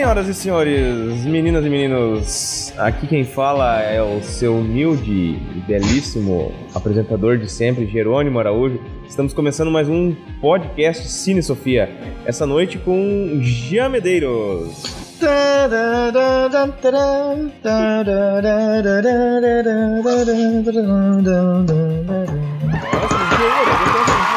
[0.00, 6.54] Senhoras e senhores, meninas e meninos, aqui quem fala é o seu humilde e belíssimo
[6.74, 8.80] apresentador de sempre, Jerônimo Araújo.
[9.06, 11.90] Estamos começando mais um podcast Cine Sofia,
[12.24, 14.84] essa noite com Jean Medeiros.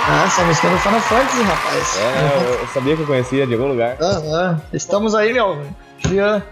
[0.05, 1.97] Ah, essa música é do Final Fantasy, rapaz.
[1.97, 3.95] É, eu sabia que eu conhecia de algum lugar.
[4.01, 4.61] Aham.
[4.73, 5.61] Estamos aí, meu.
[5.99, 6.43] Jean.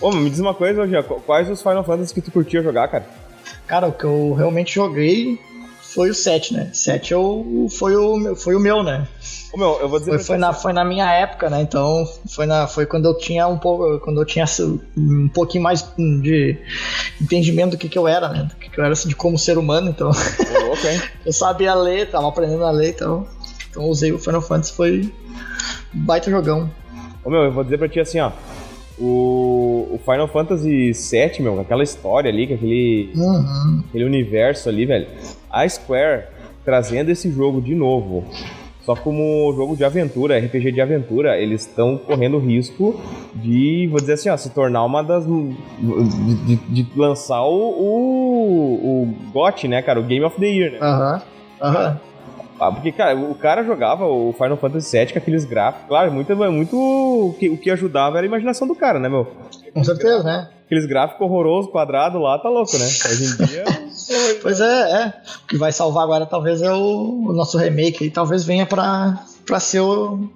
[0.00, 3.04] Ô, me diz uma coisa, Jean, quais os Final Fantasy que tu curtia jogar, cara?
[3.66, 5.40] Cara, o que eu realmente joguei
[5.94, 6.70] foi o 7, né?
[6.72, 9.06] 7 eu, foi, o, foi o meu, né?
[9.52, 11.60] Ô, meu, eu vou dizer Foi, foi, na, foi na minha época, né?
[11.60, 14.00] Então foi, na, foi quando eu tinha um pouco.
[14.00, 14.44] Quando eu tinha
[14.96, 16.58] um pouquinho mais de
[17.22, 18.48] entendimento do que, que eu era, né?
[18.50, 20.10] Do que, que eu era assim, de como ser humano, então.
[20.66, 21.00] Louco, hein?
[21.24, 23.26] eu sabia ler, tava aprendendo a ler, então.
[23.70, 25.12] Então usei o Final Fantasy, foi
[25.94, 26.68] um baita jogão.
[27.24, 28.32] Ô, meu, eu vou dizer pra ti assim, ó.
[28.98, 33.82] O, o Final Fantasy VII, meu, aquela história ali, com aquele, Uhum.
[33.88, 35.08] aquele universo ali, velho.
[35.54, 36.24] A Square
[36.64, 38.24] trazendo esse jogo de novo.
[38.82, 43.00] Só como jogo de aventura, RPG de aventura, eles estão correndo o risco
[43.34, 45.24] de, vou dizer assim, ó, se tornar uma das.
[45.26, 49.98] de, de- de lançar o, o, o GOT, né, cara?
[49.98, 50.78] O Game of the Year, né?
[50.82, 51.22] Aham.
[51.62, 52.00] Aham.
[52.60, 55.88] Ah, porque, cara, o cara jogava o Final Fantasy VII com aqueles gráficos.
[55.88, 59.26] Claro, muito, muito o, que, o que ajudava era a imaginação do cara, né, meu?
[59.72, 60.48] Com certeza, né?
[60.66, 62.84] Aqueles gráficos horrorosos, quadrados lá, tá louco, né?
[62.84, 63.64] Hoje em dia.
[64.42, 64.64] Pois é,
[65.02, 65.12] é.
[65.44, 69.24] O que vai salvar agora talvez é o, o nosso remake aí, talvez venha pra,
[69.46, 70.28] pra ser o,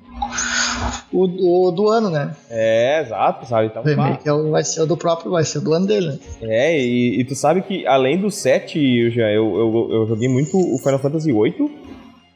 [1.12, 2.34] o, o do ano, né?
[2.50, 3.66] É, exato, sabe?
[3.66, 6.08] Então, O remake é o- vai ser o do próprio, vai ser do ano dele,
[6.08, 6.18] né?
[6.42, 10.28] É, e, e tu sabe que além do 7, eu, já, eu, eu, eu joguei
[10.28, 11.88] muito o Final Fantasy VIII.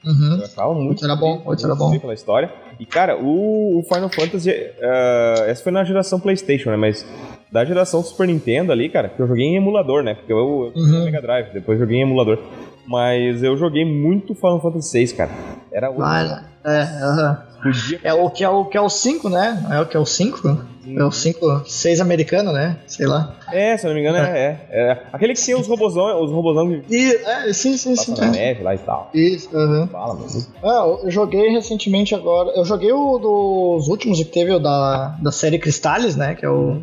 [0.04, 0.38] Uhum.
[0.38, 0.90] Eu achava muito.
[0.90, 1.98] Oito era bom, muito era bom.
[1.98, 2.50] pela história.
[2.78, 4.50] E, cara, o, o Final Fantasy.
[4.50, 6.76] eh, essa foi na geração PlayStation, né?
[6.76, 7.06] Mas
[7.50, 10.14] da geração Super Nintendo ali, cara, que eu joguei em emulador, né?
[10.14, 11.04] Porque eu, eu joguei Uhum.
[11.04, 12.38] Mega Drive, depois joguei em emulador.
[12.86, 15.30] Mas eu joguei muito Final Fantasy VI, cara.
[15.70, 15.98] Era o.
[15.98, 16.26] Vai,
[16.64, 17.42] é, aham.
[17.62, 18.00] Podia.
[18.02, 19.64] É o que é o que é o 5, né?
[19.70, 20.72] É o que é o 5?
[20.96, 22.78] É o 5, 6 americano, né?
[22.88, 23.36] Sei lá.
[23.52, 24.30] É, se eu não me engano, é.
[24.30, 25.02] é, é.
[25.12, 28.14] Aquele que tem os robozão, os robozão que E, é, sim, sim, sim.
[28.18, 28.30] na é.
[28.30, 29.08] neve lá e tal.
[29.14, 29.86] Isso, aham.
[29.86, 30.46] Fala, mano.
[30.62, 32.50] Ah, eu joguei recentemente agora.
[32.56, 36.34] Eu joguei o dos últimos que teve o da, da série Cristales, né?
[36.34, 36.82] Que é o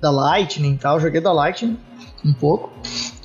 [0.00, 0.96] da Lightning e tal.
[0.96, 1.78] Eu joguei da Lightning
[2.24, 2.70] um pouco.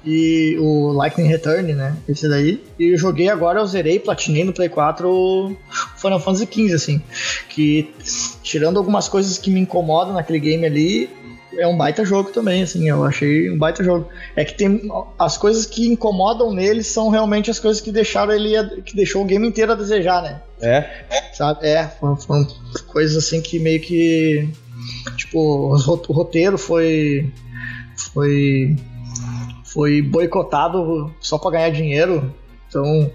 [0.05, 1.95] E o Lightning Return, né?
[2.07, 2.61] Esse daí.
[2.77, 5.55] E eu joguei agora, eu zerei, platinei no Play 4 o
[5.97, 7.01] Final Fantasy XV, assim.
[7.47, 7.93] Que,
[8.41, 11.09] tirando algumas coisas que me incomodam naquele game ali,
[11.57, 12.89] é um baita jogo também, assim.
[12.89, 14.09] Eu achei um baita jogo.
[14.35, 18.81] É que tem as coisas que incomodam nele são realmente as coisas que deixaram ele
[18.81, 20.41] que deixou o game inteiro a desejar, né?
[20.61, 21.65] É, Sabe?
[21.65, 22.47] É, foram, foram
[22.87, 24.49] coisas assim que meio que
[25.15, 27.31] tipo, o roteiro foi
[28.13, 28.75] foi
[29.73, 32.31] foi boicotado só pra ganhar dinheiro.
[32.69, 33.11] Então,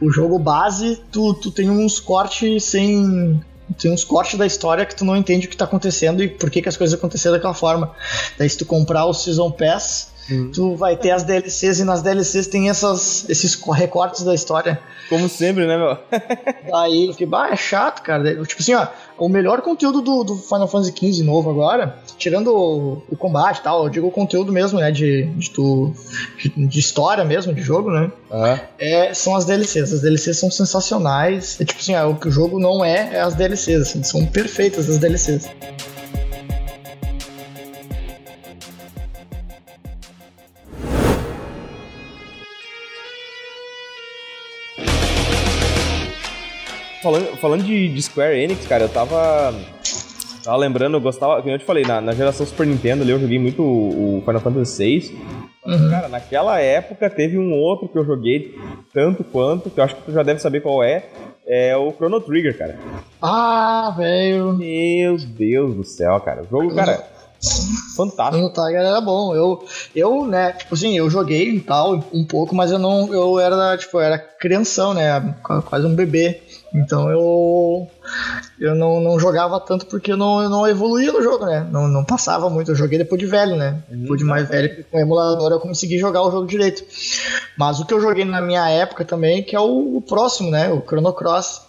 [0.00, 3.40] o jogo base, tu, tu tem uns cortes sem
[3.78, 6.50] tem uns cortes da história que tu não entende o que tá acontecendo e por
[6.50, 7.92] que, que as coisas aconteceram daquela forma.
[8.38, 10.12] Daí se tu comprar o Season Pass,
[10.52, 14.78] tu vai ter as DLCs e nas DLCs tem essas, esses co- recortes da história.
[15.08, 15.98] como sempre, né, meu?
[16.74, 18.22] Aí eu fiquei, bah, é chato, cara.
[18.22, 18.86] Daí, Tipo assim, ó,
[19.18, 23.62] o melhor conteúdo do, do Final Fantasy XV novo agora, tirando o, o combate e
[23.62, 25.92] tal, eu digo o conteúdo mesmo, né, de, de, tu,
[26.38, 28.10] de, de história mesmo, de jogo, né,
[28.78, 29.92] é, são as DLCs.
[29.92, 31.60] As DLCs são sensacionais.
[31.60, 34.24] É tipo assim, ó, o que o jogo não é, é as DLCs, assim, são
[34.26, 35.48] perfeitas as DLCs.
[47.04, 49.54] Falando, falando de, de Square Enix, cara, eu tava.
[50.42, 53.20] Tava lembrando, eu gostava, como eu te falei, na, na geração Super Nintendo ali eu
[53.20, 55.18] joguei muito o, o Final Fantasy VI.
[55.66, 55.90] Uhum.
[55.90, 58.54] Cara, naquela época teve um outro que eu joguei
[58.92, 61.04] tanto quanto, que eu acho que tu já deve saber qual é,
[61.46, 62.78] é o Chrono Trigger, cara.
[63.20, 64.54] Ah, velho.
[64.54, 66.42] Meu Deus do céu, cara.
[66.42, 67.04] O jogo, cara,
[67.96, 68.42] fantástico.
[68.42, 69.34] No Tiger era bom.
[69.34, 69.64] Eu,
[69.94, 73.76] eu, né, tipo assim, eu joguei e tal, um pouco, mas eu não, eu era,
[73.76, 76.42] tipo, eu era crianção, né, qu- quase um bebê.
[76.74, 77.88] Então eu,
[78.58, 81.86] eu não, não jogava tanto porque eu não, eu não evoluía no jogo, né, não,
[81.86, 82.72] não passava muito.
[82.72, 85.98] Eu joguei depois de velho, né, depois de mais velho, com o emulador eu consegui
[85.98, 86.82] jogar o jogo direito.
[87.56, 90.68] Mas o que eu joguei na minha época também, que é o, o próximo, né,
[90.72, 91.62] o Chrono Cross.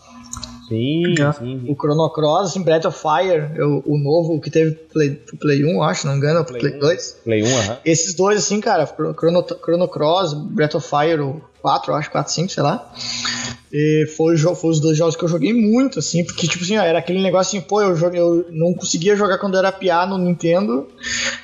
[0.68, 1.32] Sim, É.
[1.34, 1.64] sim.
[1.70, 5.64] O Chrono Cross, assim, Breath of Fire, eu- o novo que teve pro Play, Play
[5.66, 6.80] 1, eu acho, não me engano, pro Play Play 1.
[6.80, 7.18] 2.
[7.24, 7.78] Play 1, aham.
[7.86, 12.32] Esses dois, assim, cara, Chrono, Chrono Cross, Breath of Fire, o 4, eu acho, 4,
[12.32, 12.92] 5, sei lá.
[13.74, 17.00] E foi, foi os dois jogos que eu joguei muito, assim, porque, tipo assim, era
[17.00, 20.88] aquele negócio assim, pô, eu, joguei, eu não conseguia jogar quando era PA no Nintendo,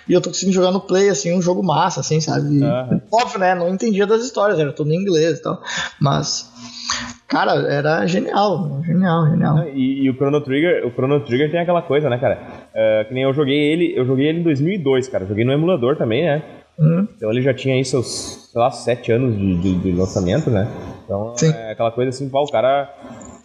[0.08, 2.60] e eu tô conseguindo jogar no Play, assim, um jogo massa, assim, sabe?
[2.60, 3.02] E, uhum.
[3.12, 3.56] Óbvio, né?
[3.56, 5.60] Não entendia das histórias, era tudo em inglês e tal,
[6.00, 6.52] mas.
[7.28, 9.68] Cara, era genial, genial, genial.
[9.70, 12.40] E, e, o Chrono Trigger, o Chrono Trigger tem aquela coisa, né, cara?
[12.70, 15.26] Uh, que nem eu joguei ele, eu joguei ele em 2002, cara.
[15.26, 16.44] Joguei no emulador também, né?
[16.82, 17.08] Uhum.
[17.16, 20.68] Então ele já tinha aí seus, sei lá, sete anos de, de, de lançamento, né?
[21.06, 21.54] Então Sim.
[21.54, 22.92] é aquela coisa assim, pá, o cara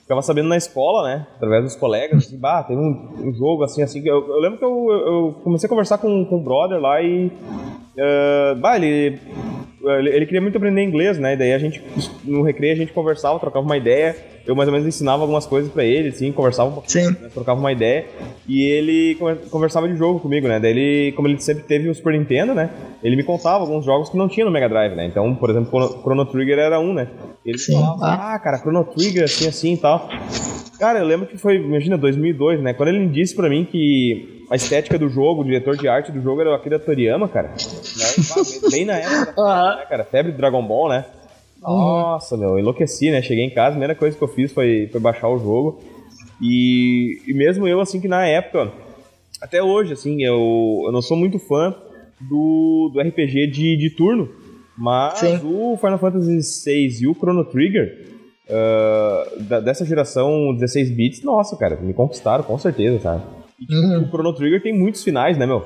[0.00, 1.26] ficava sabendo na escola, né?
[1.36, 4.00] Através dos colegas, assim, bah, tem um, um jogo assim, assim.
[4.06, 7.26] Eu, eu lembro que eu, eu, comecei a conversar com, com o brother lá e.
[7.26, 9.20] Uh, bah, ele,
[9.82, 11.34] ele queria muito aprender inglês, né?
[11.34, 11.82] E daí a gente,
[12.24, 14.16] no recreio, a gente conversava, trocava uma ideia
[14.46, 17.58] eu mais ou menos ensinava algumas coisas para ele, assim, conversava um pouquinho, né, trocava
[17.58, 18.06] uma ideia,
[18.48, 19.16] e ele
[19.50, 20.60] conversava de jogo comigo, né?
[20.60, 22.70] Daí ele, como ele sempre teve o Super Nintendo, né?
[23.02, 25.06] Ele me contava alguns jogos que não tinha no Mega Drive, né?
[25.06, 27.08] Então, por exemplo, Chrono Trigger era um, né?
[27.44, 27.74] Ele Sim.
[27.74, 30.08] falava, ah, cara, Chrono Trigger, assim, assim e tal.
[30.78, 32.74] Cara, eu lembro que foi, imagina, 2002, né?
[32.74, 36.20] Quando ele disse pra mim que a estética do jogo, o diretor de arte do
[36.20, 37.48] jogo era o Akira Toriyama, cara.
[37.48, 38.68] Né?
[38.70, 39.76] Bem na época, uhum.
[39.76, 40.04] né, cara?
[40.04, 41.04] Febre do Dragon Ball, né?
[41.66, 43.20] Nossa, meu, enlouqueci, né?
[43.20, 45.80] Cheguei em casa, a primeira coisa que eu fiz foi, foi baixar o jogo.
[46.40, 48.70] E, e mesmo eu, assim, que na época,
[49.40, 51.74] até hoje, assim, eu, eu não sou muito fã
[52.20, 54.28] do, do RPG de, de turno,
[54.76, 55.40] mas Sim.
[55.44, 58.10] o Final Fantasy VI e o Chrono Trigger,
[58.48, 63.22] uh, da, dessa geração 16 bits, nossa, cara, me conquistaram, com certeza, sabe?
[63.58, 64.02] E, tipo, uhum.
[64.02, 65.64] o Chrono Trigger tem muitos finais, né, meu?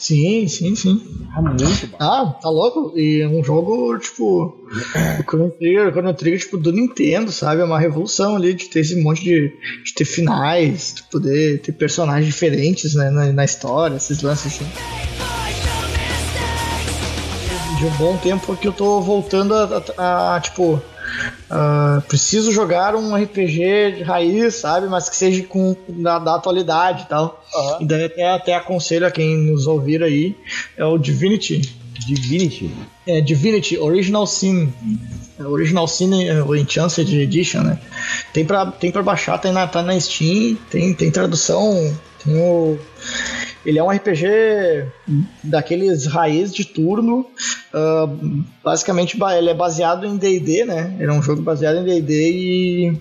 [0.00, 1.26] Sim, sim, sim.
[1.36, 1.98] Ah, muito bom.
[2.00, 2.98] Ah, tá louco?
[2.98, 4.56] E é um jogo, tipo.
[5.18, 7.60] o Chrono Trigger, Chrono Trigger, tipo, do Nintendo, sabe?
[7.60, 9.52] É uma revolução ali de ter esse monte de.
[9.84, 14.64] de ter finais, de poder ter personagens diferentes, né, na, na história, esses lances assim.
[17.78, 20.82] De um bom tempo que eu tô voltando a, a, a tipo
[21.50, 24.86] Uh, preciso jogar um RPG de raiz, sabe?
[24.88, 27.44] Mas que seja com da, da atualidade e tal.
[27.54, 27.82] Uhum.
[27.82, 30.36] E daí até, até aconselho a quem nos ouvir aí,
[30.76, 31.60] é o Divinity.
[32.06, 32.70] Divinity?
[33.06, 34.72] É, Divinity Original Sin.
[35.38, 37.78] É, Original Sin é, o Enchanted Edition, né?
[38.32, 42.78] Tem pra, tem pra baixar, tá na, tá na Steam, tem, tem tradução, tem o
[43.64, 44.86] ele é um RPG
[45.44, 47.26] daqueles raiz de turno.
[47.74, 50.96] Uh, basicamente, ele é baseado em DD, né?
[50.98, 53.00] Ele é um jogo baseado em DD e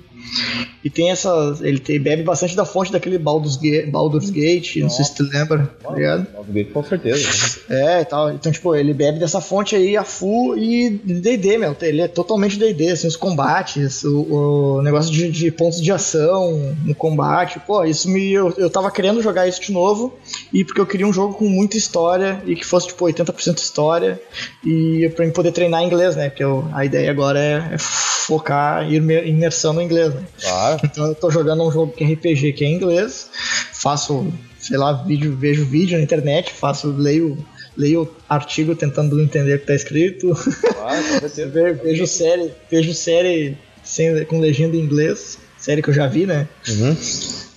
[0.84, 1.58] e tem essa.
[1.62, 5.24] Ele tem, bebe bastante da fonte daquele Baldur's, Gate, Baldur's Gate, não sei se tu
[5.24, 6.28] lembra, tá ligado?
[6.32, 7.60] Baldur's Gate com certeza.
[7.70, 8.32] É, tal.
[8.32, 11.76] Então, tipo, ele bebe dessa fonte aí a full e DD, meu.
[11.82, 16.76] Ele é totalmente DD, assim, os combates, o, o negócio de, de, pontos de ação
[16.86, 17.60] no combate.
[17.60, 18.32] Pô, isso me.
[18.32, 20.18] Eu, eu tava querendo jogar isso de novo,
[20.54, 24.20] e porque eu queria um jogo com muita história e que fosse, tipo, 80% história,
[24.66, 26.30] e pra mim poder treinar inglês, né?
[26.30, 30.24] Porque eu, a ideia agora é, é focar, imersão no inglês, né?
[30.42, 30.80] Claro.
[30.86, 33.30] Então eu tô jogando um jogo que é RPG que é em inglês,
[33.74, 34.28] faço,
[34.60, 37.38] sei lá, vídeo, vejo vídeo na internet, faço, leio
[37.78, 40.34] leio artigo tentando entender o que tá escrito.
[40.34, 41.02] Claro,
[41.84, 46.48] vejo série, vejo série sem, com legenda em inglês, série que eu já vi, né?
[46.68, 46.98] Uhum.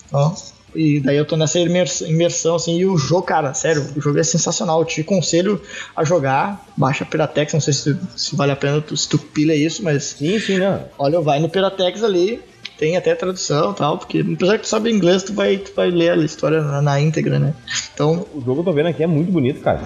[0.06, 0.36] Então,
[0.74, 4.22] e daí eu tô nessa imersão, assim, e o jogo, cara, sério, o jogo é
[4.22, 4.80] sensacional.
[4.80, 5.60] Eu te aconselho
[5.94, 9.54] a jogar, baixa Piratex, não sei se, se vale a pena tu, se tu pilha
[9.54, 10.04] isso, mas.
[10.18, 10.84] Sim, sim, não.
[10.98, 12.40] Olha, vai no Piratex ali,
[12.82, 15.88] tem até tradução e tal, porque apesar que tu sabe inglês, tu vai, tu vai
[15.88, 17.54] ler a história na, na íntegra, né?
[17.94, 18.26] Então.
[18.34, 19.80] O jogo eu tô vendo aqui é muito bonito, cara.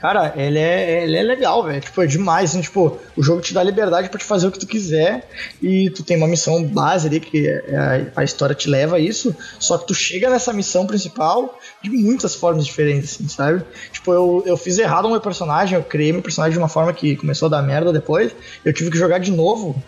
[0.00, 1.78] Cara, ele é, ele é legal, velho.
[1.78, 2.50] Tipo, é demais.
[2.50, 5.28] Assim, tipo, o jogo te dá liberdade para te fazer o que tu quiser.
[5.60, 8.98] E tu tem uma missão base ali, que é a, a, história te leva a
[8.98, 9.36] isso.
[9.58, 13.62] Só que tu chega nessa missão principal de muitas formas diferentes, assim, sabe?
[13.92, 16.94] Tipo, eu, eu fiz errado o meu personagem, eu criei meu personagem de uma forma
[16.94, 18.34] que começou a dar merda depois.
[18.64, 19.80] Eu tive que jogar de novo.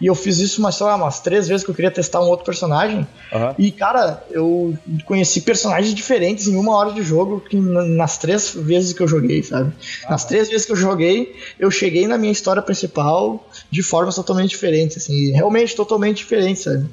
[0.00, 2.28] E eu fiz isso umas, sei lá, umas três vezes que eu queria testar um
[2.28, 3.06] outro personagem.
[3.32, 3.54] Uhum.
[3.58, 4.74] E, cara, eu
[5.04, 9.42] conheci personagens diferentes em uma hora de jogo que nas três vezes que eu joguei,
[9.42, 9.72] sabe?
[9.78, 10.10] sabe?
[10.10, 14.50] Nas três vezes que eu joguei, eu cheguei na minha história principal de formas totalmente
[14.50, 16.88] diferentes, assim, realmente totalmente diferentes, sabe?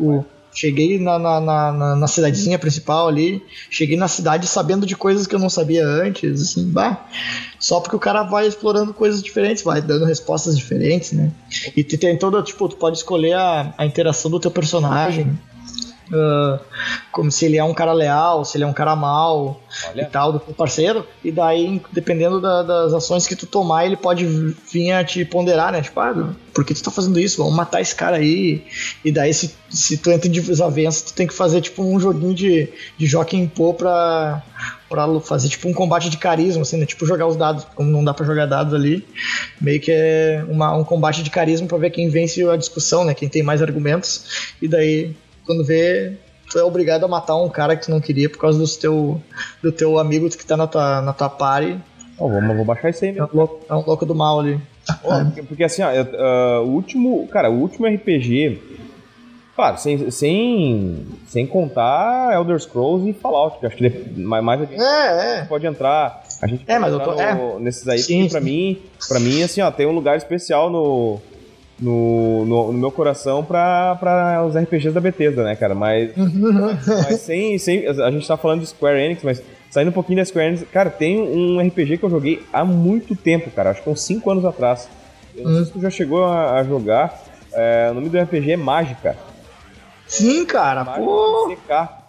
[0.00, 5.26] O, cheguei na, na, na, na, cidadezinha principal ali, cheguei na cidade sabendo de coisas
[5.26, 7.06] que eu não sabia antes, assim, bah,
[7.58, 11.30] só porque o cara vai explorando coisas diferentes, vai dando respostas diferentes, né?
[11.76, 15.38] E tem toda, tipo, tu pode escolher a, a interação do teu personagem
[16.12, 16.58] Uh,
[17.12, 20.02] como se ele é um cara leal, se ele é um cara mal Olha.
[20.02, 21.06] e tal, do teu parceiro.
[21.22, 25.70] E daí, dependendo da, das ações que tu tomar, ele pode vir a te ponderar,
[25.72, 25.80] né?
[25.80, 27.38] Tipo, ah, por que tu tá fazendo isso?
[27.38, 28.64] Vamos matar esse cara aí.
[29.04, 32.34] E daí, se, se tu entra em desavença, tu tem que fazer tipo um joguinho
[32.34, 34.42] de, de Joaquim Pô pra,
[34.88, 36.86] pra fazer tipo um combate de carisma, assim, né?
[36.86, 39.06] Tipo jogar os dados, como não dá pra jogar dados ali.
[39.60, 43.14] Meio que é uma, um combate de carisma pra ver quem vence a discussão, né?
[43.14, 44.52] Quem tem mais argumentos.
[44.60, 45.14] E daí
[45.46, 46.16] quando vê,
[46.50, 49.20] tu é obrigado a matar um cara que tu não queria por causa do teu,
[49.62, 51.78] do teu amigo que tá na tua, na tua party.
[52.18, 53.26] Oh, vou, vou baixar isso aí mesmo.
[53.26, 54.60] É um louco, é um louco do mal ali.
[55.04, 57.26] Oh, porque, assim, ó, uh, o último.
[57.28, 58.60] Cara, o último RPG.
[59.54, 64.80] Claro, sem, sem, sem contar Elder Scrolls e Fallout, que acho que mais, mais gente
[64.80, 65.44] é, é.
[65.44, 66.22] pode entrar.
[66.40, 67.60] A gente é, mas eu tô, no, é.
[67.60, 71.20] nesses aí, sim, porque pra mim, pra mim, assim, ó, tem um lugar especial no,
[71.80, 75.74] no, no, no, meu coração para os RPGs da Bethesda, né, cara?
[75.74, 76.12] Mas,
[76.86, 77.86] mas sem, sem.
[77.86, 80.90] A gente tá falando de Square Enix, mas saindo um pouquinho da Square Enix, cara,
[80.90, 83.70] tem um RPG que eu joguei há muito tempo, cara.
[83.70, 84.88] Acho que uns 5 anos atrás.
[85.34, 87.22] Eu não sei se tu já chegou a, a jogar.
[87.52, 89.16] É, o nome do RPG é Mágica.
[90.06, 91.56] Sim, cara, Mágica pô.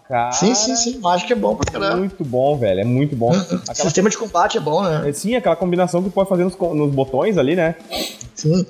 [0.08, 1.00] Cara, sim, sim, sim.
[1.00, 1.94] Mágica é bom pra caramba.
[1.94, 2.82] É muito bom, velho.
[2.82, 3.32] É muito bom.
[3.70, 3.74] Aquela...
[3.74, 5.14] Sistema de combate é bom, né?
[5.14, 7.76] Sim, aquela combinação que pode fazer nos, nos botões ali, né?
[8.36, 8.66] Sim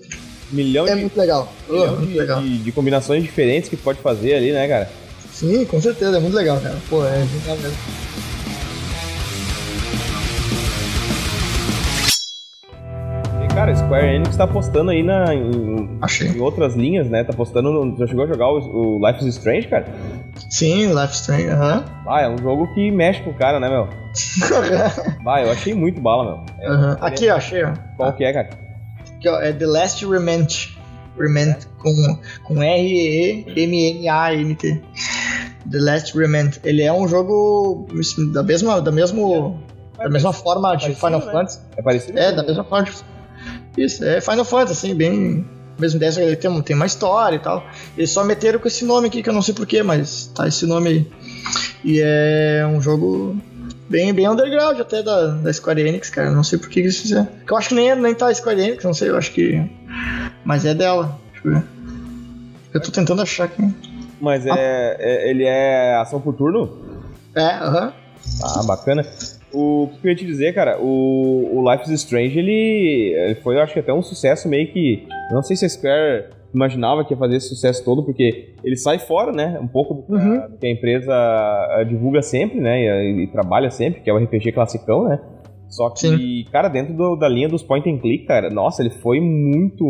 [0.52, 1.52] milhão é de, muito legal.
[1.70, 2.42] Milhão oh, muito de, legal.
[2.42, 4.90] De, de, combinações diferentes que pode fazer ali, né, cara?
[5.32, 6.76] Sim, com certeza, é muito legal, cara.
[6.90, 7.78] Pô, é genial mesmo.
[13.44, 16.00] E, cara, Square Enix tá apostando aí na, em,
[16.36, 17.24] em, outras linhas, né?
[17.24, 19.86] Tá apostando no, Já chegou a jogar o, o Life is Strange, cara?
[20.50, 21.78] Sim, Life is Strange, aham.
[21.78, 21.86] Uh -huh.
[22.08, 23.88] Ah, é um jogo que mexe com o cara, né, meu?
[25.24, 26.46] Vai, eu achei muito bala, meu.
[26.60, 26.98] É, uh -huh.
[27.02, 27.74] Aqui, ó, achei, ó.
[27.98, 28.71] Qual que é, cara?
[29.22, 30.70] Que é The Last Remnant.
[31.18, 33.22] Remnant com, com R-E-M-N-A-N-T.
[35.70, 36.58] The Last Remnant.
[36.64, 37.88] Ele é um jogo
[38.34, 39.64] da mesma, da mesmo,
[39.98, 41.32] da mesma forma de Final né?
[41.32, 41.60] Fantasy.
[41.78, 42.18] É parecido?
[42.18, 42.86] É, da mesma forma.
[42.86, 42.92] De...
[43.78, 45.46] Isso, é Final Fantasy, assim, bem.
[45.80, 47.64] Mesmo dessa, ele tem, tem uma história e tal.
[47.98, 50.66] Eles só meteram com esse nome aqui, que eu não sei porquê, mas tá esse
[50.66, 51.12] nome aí.
[51.84, 53.36] E é um jogo
[53.92, 56.32] bem, bem underground até da, da Square Enix, cara.
[56.32, 57.28] Não sei por que eles fizeram.
[57.48, 59.62] Eu acho que nem, é, nem tá a Square Enix, não sei, eu acho que.
[60.46, 61.20] Mas é dela.
[61.34, 61.64] Deixa eu ver.
[62.74, 63.62] Eu tô tentando achar aqui.
[64.20, 64.56] Mas ah.
[64.58, 67.04] é, é, ele é ação por turno?
[67.36, 67.88] É, aham.
[67.88, 67.94] Uh -huh.
[68.44, 69.06] Ah, bacana.
[69.52, 73.56] O que eu ia te dizer, cara, o, o Life is Strange, ele, ele foi,
[73.56, 75.06] eu acho que até um sucesso meio que.
[75.32, 79.00] Não sei se a Square imaginava que ia fazer esse sucesso todo, porque ele sai
[79.00, 79.60] fora, né?
[79.62, 80.40] Um pouco do que, uhum.
[80.40, 81.14] a, do que a empresa
[81.72, 82.82] eh, divulga sempre, né?
[82.82, 85.20] E, e, trabalha sempre, que é o RPG classicão, né?
[85.70, 86.46] Só que, Sim.
[86.52, 89.86] cara, dentro do, da linha dos point and click, cara, nossa, ele foi muito.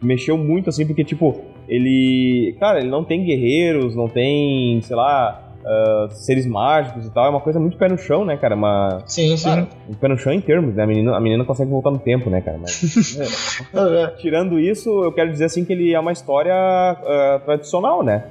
[0.00, 2.56] mexeu muito, assim, porque, tipo, ele.
[2.60, 7.30] Cara, ele não tem guerreiros, não tem, sei lá uh, seres mágicos e tal, é
[7.30, 8.54] uma coisa muito pé no chão, né, cara?
[8.54, 9.68] Uma, sim, cara, sim.
[9.88, 10.82] Um pé no chão em termos, né?
[10.82, 12.58] A menina, a menina consegue voltar no tempo, né, cara?
[12.58, 13.18] Mas,
[13.74, 14.06] é.
[14.18, 18.24] Tirando isso, eu quero dizer assim que ele é uma história uh, tradicional, né?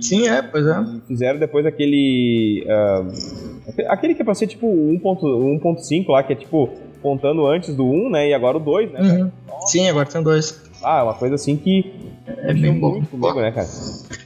[0.00, 0.84] Sim, é, pois é.
[1.06, 2.64] Fizeram depois aquele.
[2.66, 6.70] Uh, aquele que é pra ser tipo 1.5 lá, que é tipo
[7.02, 8.28] contando antes do 1, né?
[8.28, 9.00] E agora o 2, né?
[9.00, 9.30] Uhum.
[9.66, 10.67] Sim, agora tem 2.
[10.82, 13.04] Ah, é uma coisa assim que é bem bom.
[13.04, 13.68] Comigo, né, cara?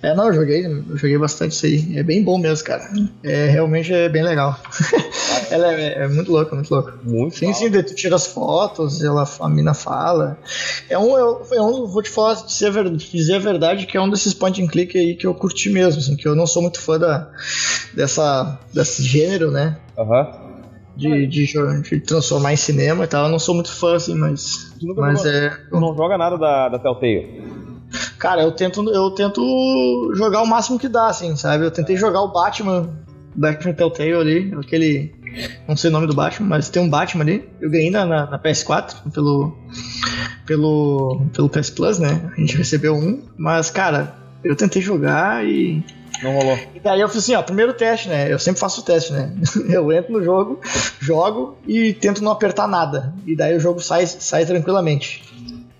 [0.02, 1.98] É, não, eu joguei, eu joguei bastante isso aí.
[1.98, 2.90] É bem bom mesmo, cara.
[3.22, 4.58] É, realmente é bem legal.
[5.50, 6.94] ela é, é, muito louca, muito louca.
[7.02, 10.38] Muito Sim, sim, tu tira as fotos, ela, a mina fala.
[10.88, 14.34] É um, é um vou te falar, dizer, dizer a verdade, que é um desses
[14.34, 16.98] point and click aí que eu curti mesmo, assim, que eu não sou muito fã
[16.98, 17.30] da,
[17.94, 19.78] dessa, desse gênero, né?
[19.96, 20.20] Aham.
[20.22, 20.52] Uhum
[20.96, 21.46] de, de,
[21.82, 23.26] de, transformar em cinema e tal.
[23.26, 24.71] Eu não sou muito fã, assim, mas.
[24.96, 25.50] Mas é.
[25.70, 27.42] Tu não joga nada da, da Telltale?
[28.18, 31.64] Cara, eu tento, eu tento jogar o máximo que dá, assim, sabe?
[31.64, 32.88] Eu tentei jogar o Batman,
[33.34, 35.14] Batman Telltale ali, aquele.
[35.66, 37.48] Não sei o nome do Batman, mas tem um Batman ali.
[37.60, 39.56] Eu ganhei na, na, na PS4 pelo,
[40.46, 42.30] pelo, pelo PS Plus, né?
[42.36, 45.82] A gente recebeu um, mas, cara, eu tentei jogar e
[46.22, 46.58] não rolou.
[46.74, 48.32] E daí eu fiz assim, ó, primeiro teste, né?
[48.32, 49.32] Eu sempre faço o teste, né?
[49.68, 50.60] Eu entro no jogo,
[51.00, 53.12] jogo e tento não apertar nada.
[53.26, 55.22] E daí o jogo sai, sai tranquilamente.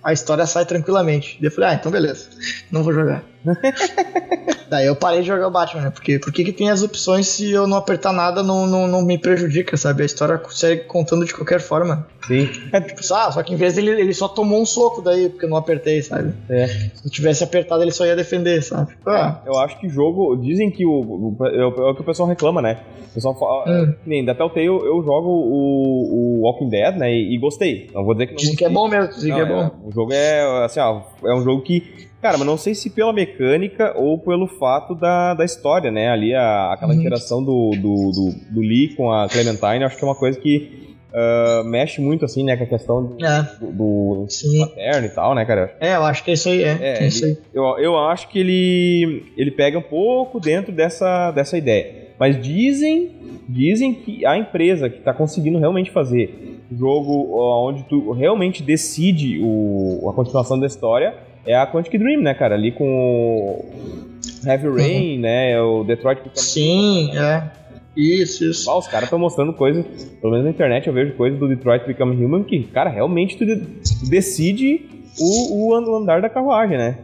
[0.02, 1.38] A história sai tranquilamente.
[1.40, 2.28] Daí eu falei, ah, então beleza.
[2.70, 3.22] Não vou jogar.
[4.68, 5.90] Daí eu parei de jogar o Batman, né?
[5.90, 9.18] Porque por que tem as opções se eu não apertar nada não, não, não me
[9.18, 10.02] prejudica, sabe?
[10.02, 12.06] A história segue contando de qualquer forma.
[12.26, 12.49] Sim.
[12.72, 15.44] É tipo, ah, só que em vez dele, ele só tomou um soco daí, porque
[15.44, 16.32] eu não apertei, sabe?
[16.49, 16.68] É.
[16.68, 18.94] Se eu tivesse apertado, ele só ia defender, sabe?
[19.06, 19.40] Ah.
[19.44, 20.37] Eu acho que jogo.
[20.37, 20.90] Dizem que o.
[20.90, 22.80] o é, é o que o pessoal reclama, né?
[23.11, 23.64] O pessoal fala.
[23.68, 23.94] Hum.
[24.06, 27.12] Nem da Telltale eu, eu jogo o, o Walking Dead, né?
[27.12, 27.90] E, e, gostei.
[27.92, 28.38] Não vou dizer que não.
[28.38, 29.70] Dizem que é bom mesmo, dizem não, que é, é bom.
[29.84, 30.64] o jogo é.
[30.64, 34.46] Assim, ó, é um jogo que Cara, mas não sei se pela mecânica ou pelo
[34.46, 36.08] fato da, da história, né?
[36.08, 37.00] Ali, a, aquela uhum.
[37.00, 40.80] interação do, do, do, do Lee com a Clementine, acho que é uma coisa que
[41.12, 43.42] Uh, mexe muito, assim, né, com a questão do, é.
[43.60, 44.26] do, do
[44.58, 45.76] materno e tal, né, cara?
[45.78, 46.78] É, eu acho que é isso aí, é.
[46.80, 47.36] é, é isso aí.
[47.52, 52.14] Eu, eu acho que ele, ele pega um pouco dentro dessa, dessa ideia.
[52.18, 53.10] Mas dizem,
[53.46, 57.36] dizem que a empresa que está conseguindo realmente fazer jogo
[57.68, 61.14] onde tu realmente decide o, a continuação da história
[61.46, 62.54] é a Quantic Dream, né, cara?
[62.54, 63.64] Ali com o
[64.46, 65.20] Heavy Rain, uhum.
[65.20, 66.20] né, o Detroit...
[66.34, 67.62] Sim, é.
[67.96, 68.70] Isso, isso.
[68.70, 69.84] Ah, os caras estão mostrando coisas,
[70.20, 73.44] pelo menos na internet eu vejo coisas do Detroit Become Human que, cara, realmente tu
[74.08, 76.99] decide o, o andar da carruagem, né?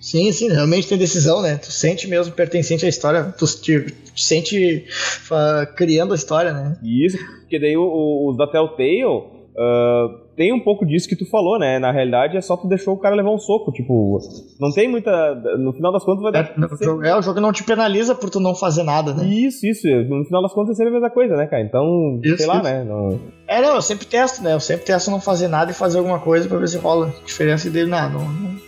[0.00, 1.56] Sim, sim, realmente tem decisão, né?
[1.56, 3.80] Tu sente mesmo pertencente à história, tu te,
[4.14, 4.84] te sente
[5.28, 6.76] uh, criando a história, né?
[6.84, 11.78] Isso, porque daí os da Telltale uh, tem um pouco disso que tu falou, né?
[11.80, 14.18] Na realidade é só tu deixou o cara levar um soco, tipo,
[14.60, 15.34] não tem muita.
[15.58, 16.54] No final das contas vai dar.
[16.56, 19.26] É, o jogo, é, o jogo não te penaliza por tu não fazer nada, né?
[19.26, 19.88] Isso, isso.
[19.88, 21.62] No final das contas é sempre a mesma coisa, né, cara?
[21.62, 22.84] Então, isso, sei lá, né?
[22.84, 23.18] Não...
[23.48, 24.54] É, não, eu sempre testo, né?
[24.54, 27.68] Eu sempre testo não fazer nada e fazer alguma coisa pra ver se rola diferença
[27.68, 28.14] dele nada.
[28.14, 28.67] Não, não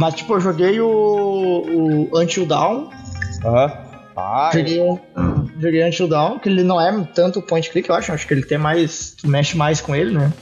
[0.00, 2.88] Mas, tipo, eu joguei o, o Until Dawn.
[3.44, 3.70] Aham.
[4.16, 4.80] Ah, joguei,
[5.58, 8.10] joguei Until Dawn, que ele não é tanto point click, eu acho.
[8.10, 9.14] Acho que ele tem mais.
[9.20, 10.32] Tu mexe mais com ele, né?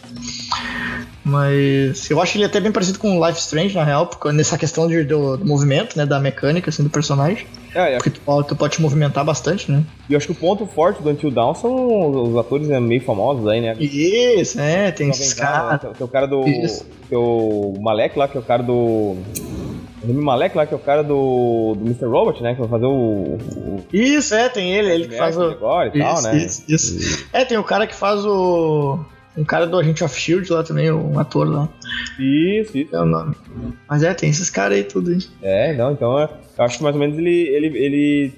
[1.25, 4.87] Mas eu acho ele até bem parecido com Life Strange, na real, porque nessa questão
[4.87, 6.07] de, do, do movimento, né?
[6.07, 7.45] Da mecânica assim, do personagem.
[7.75, 7.97] É, é.
[7.97, 9.85] Porque tu pode, tu pode te movimentar bastante, né?
[10.09, 13.01] E eu acho que o ponto forte do Until Dawn são os atores né, meio
[13.01, 13.77] famosos aí, né?
[13.79, 15.81] Isso, é, tem esses caras.
[15.81, 16.47] Tem, o cara do.
[16.47, 16.87] Isso.
[17.09, 18.75] Tem o Malek lá, que é o cara do.
[18.75, 22.07] O Remy Malek lá, que é o cara do, do Mr.
[22.07, 22.55] Robot, né?
[22.55, 23.37] Que vai fazer o.
[23.37, 25.43] o isso, é, tem ele, ele que faz o.
[25.43, 26.37] Agora e isso, tal, né?
[26.37, 27.27] Isso, isso.
[27.33, 28.99] É, tem o cara que faz o.
[29.39, 31.69] Um cara do Agente of Shield lá também, um ator lá.
[32.19, 32.95] Isso, isso.
[32.95, 33.37] É o nome.
[33.89, 35.19] Mas é, tem esses caras aí tudo aí.
[35.41, 36.29] É, não, então é,
[36.59, 38.33] eu acho que mais ou menos ele, ele, ele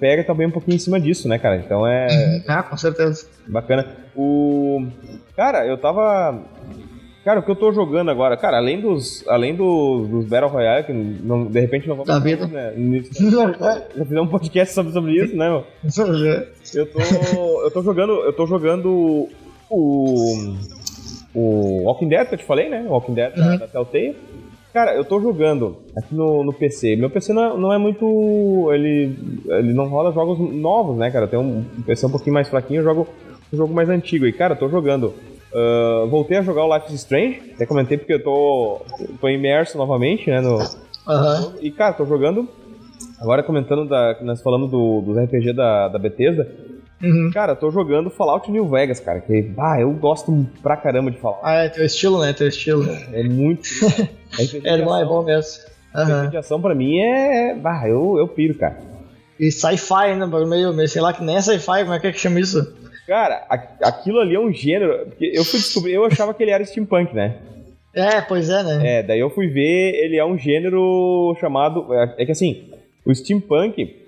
[0.00, 1.56] pega também um pouquinho em cima disso, né, cara?
[1.56, 2.06] Então é.
[2.08, 2.42] Uhum.
[2.48, 3.28] Ah, com certeza.
[3.46, 3.86] Bacana.
[4.16, 4.84] O.
[5.36, 6.42] Cara, eu tava.
[7.24, 10.84] Cara, o que eu tô jogando agora, cara, além dos, além dos, dos Battle Royale,
[10.84, 12.06] que não, de repente não vamos...
[12.06, 12.46] Da vida.
[12.46, 15.64] Né, já fizemos um podcast sobre, sobre isso, né, meu?
[16.74, 17.00] eu tô,
[17.62, 19.30] eu tô jogando, eu tô jogando
[19.70, 20.56] o,
[21.34, 22.84] o Walking Dead, que eu te falei, né?
[22.86, 23.44] O Walking Dead uhum.
[23.44, 24.16] da, da Telltale.
[24.72, 26.96] Cara, eu tô jogando aqui no, no PC.
[26.96, 28.70] Meu PC não é, não é, muito.
[28.72, 31.28] Ele, ele não rola jogos novos, né, cara?
[31.28, 33.08] Tem um, um PC um pouquinho mais fraquinho, eu jogo
[33.52, 34.26] um jogo mais antigo.
[34.26, 35.14] E, cara, eu tô jogando.
[35.52, 37.52] Uh, voltei a jogar o Life is Strange.
[37.54, 38.80] Até comentei porque eu tô,
[39.20, 40.40] tô imerso novamente, né?
[40.40, 41.52] No, uhum.
[41.60, 42.48] E, cara, tô jogando.
[43.20, 44.16] Agora comentando da.
[44.22, 46.50] Nós falamos do, dos RPG da, da Bethesda.
[47.04, 47.30] Uhum.
[47.32, 49.20] Cara, tô jogando Fallout New Vegas, cara.
[49.20, 51.42] Que, ah, eu gosto pra caramba de Fallout.
[51.44, 52.32] Ah, é teu estilo, né?
[52.32, 52.88] Teu estilo.
[53.12, 53.68] É muito.
[54.64, 55.74] é, bom, é bom mesmo.
[55.94, 56.28] Uhum.
[56.28, 57.56] de ação pra mim é.
[57.62, 58.78] Ah, eu, eu piro, cara.
[59.38, 60.26] E sci-fi, né?
[60.26, 62.74] Meio, meio, sei lá, que nem é sci-fi, como é que é que chama isso?
[63.06, 63.46] Cara,
[63.82, 65.06] aquilo ali é um gênero.
[65.06, 67.36] Porque eu fui descobrir, eu achava que ele era steampunk, né?
[67.94, 68.98] É, pois é, né?
[68.98, 71.92] É, daí eu fui ver, ele é um gênero chamado.
[71.94, 72.70] É, é que assim,
[73.04, 74.03] o steampunk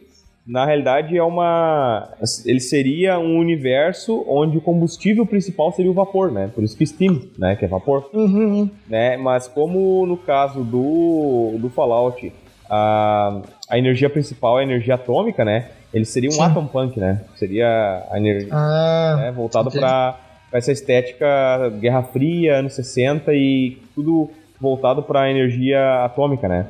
[0.46, 2.08] na realidade é uma
[2.44, 6.48] ele seria um universo onde o combustível principal seria o vapor, né?
[6.54, 8.08] Por isso que Steam, né, que é vapor.
[8.12, 8.70] Uhum.
[8.88, 9.16] Né?
[9.16, 12.32] Mas como no caso do, do Fallout,
[12.70, 15.70] a, a energia principal é a energia atômica, né?
[15.92, 16.42] Ele seria um Sim.
[16.42, 17.22] atom punk, né?
[17.34, 19.32] Seria a energia ah, né?
[19.32, 20.18] voltado para
[20.52, 24.30] essa estética Guerra Fria, anos 60 e tudo
[24.60, 26.66] voltado para a energia atômica, né?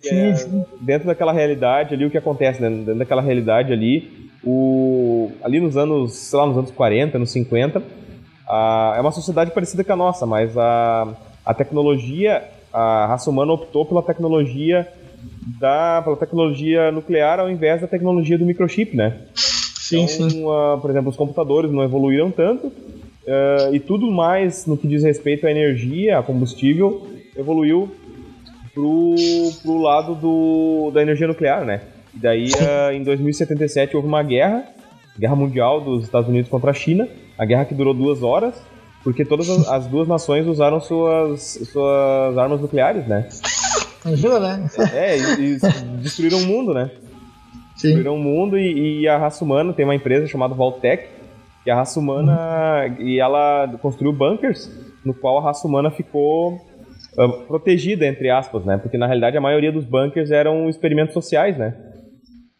[0.00, 0.64] Sim, sim.
[0.80, 2.60] Dentro daquela realidade ali, o que acontece?
[2.60, 2.70] Né?
[2.70, 7.82] Dentro daquela realidade ali, o, ali nos anos, sei lá, nos anos 40, anos 50,
[8.48, 11.08] a, é uma sociedade parecida com a nossa, mas a,
[11.44, 14.86] a tecnologia, a raça humana optou pela tecnologia
[15.58, 19.22] da pela tecnologia nuclear ao invés da tecnologia do microchip, né?
[19.34, 20.44] Sim, então, sim.
[20.44, 25.02] Uh, por exemplo, os computadores não evoluíram tanto uh, e tudo mais no que diz
[25.02, 27.06] respeito à energia, a combustível,
[27.36, 27.90] evoluiu
[28.76, 29.14] pro,
[29.62, 31.80] pro lado do, da energia nuclear, né?
[32.14, 34.64] E daí, uh, em 2077, houve uma guerra,
[35.18, 37.08] guerra mundial dos Estados Unidos contra a China,
[37.38, 38.54] a guerra que durou duas horas,
[39.02, 43.26] porque todas as, as duas nações usaram suas, suas armas nucleares, né?
[44.04, 44.70] Ajuda, né?
[44.92, 45.58] É, e, e
[46.02, 46.90] destruíram o mundo, né?
[47.76, 47.88] Sim.
[47.88, 51.08] Destruíram o mundo e, e, a raça humana tem uma empresa chamada Valtech,
[51.64, 52.86] que a raça humana.
[52.88, 53.06] Uhum.
[53.06, 54.70] E ela construiu bunkers,
[55.04, 56.60] no qual a raça humana ficou
[57.46, 58.76] protegida, entre aspas, né?
[58.78, 61.74] Porque na realidade a maioria dos bunkers eram experimentos sociais, né?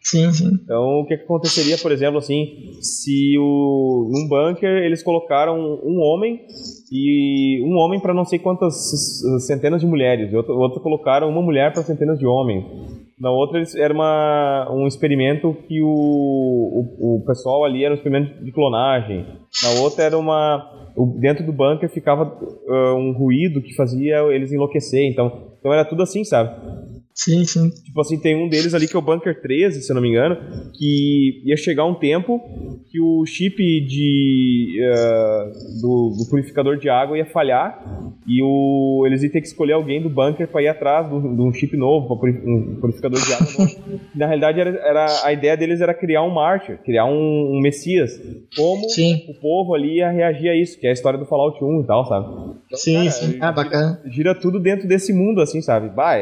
[0.00, 0.50] Sim, sim.
[0.62, 6.42] Então, o que, aconteceria, por exemplo, assim, se o, num bunker eles colocaram um homem
[6.92, 8.74] e um homem para não sei quantas
[9.46, 12.64] centenas de mulheres, e outro, outro colocaram uma mulher para centenas de homens.
[13.18, 18.44] Na outra era uma, um experimento que o, o, o pessoal ali era um experimento
[18.44, 19.26] de clonagem.
[19.62, 20.76] Na outra era uma
[21.18, 25.04] dentro do bunker ficava uh, um ruído que fazia eles enlouquecer.
[25.10, 26.50] Então, então era tudo assim, sabe?
[27.16, 27.70] Sim, sim.
[27.70, 30.10] Tipo assim, tem um deles ali que é o Bunker 13, se eu não me
[30.10, 30.36] engano,
[30.74, 32.38] que ia chegar um tempo
[32.90, 37.82] que o chip de, uh, do, do, purificador de água ia falhar
[38.26, 41.52] e o, eles iam ter que escolher alguém do bunker para ir atrás de um
[41.54, 44.00] chip novo, um purificador de água novo.
[44.14, 48.20] Na realidade, era, era, a ideia deles era criar um mártir, criar um, um messias.
[48.54, 49.24] Como sim.
[49.28, 51.86] o povo ali ia reagir a isso, que é a história do Fallout 1 e
[51.86, 52.26] tal, sabe?
[52.66, 53.38] Então, sim, cara, sim.
[53.40, 54.00] Ah, bacana.
[54.04, 55.88] Gira, gira tudo dentro desse mundo, assim, sabe?
[55.88, 56.18] Bah,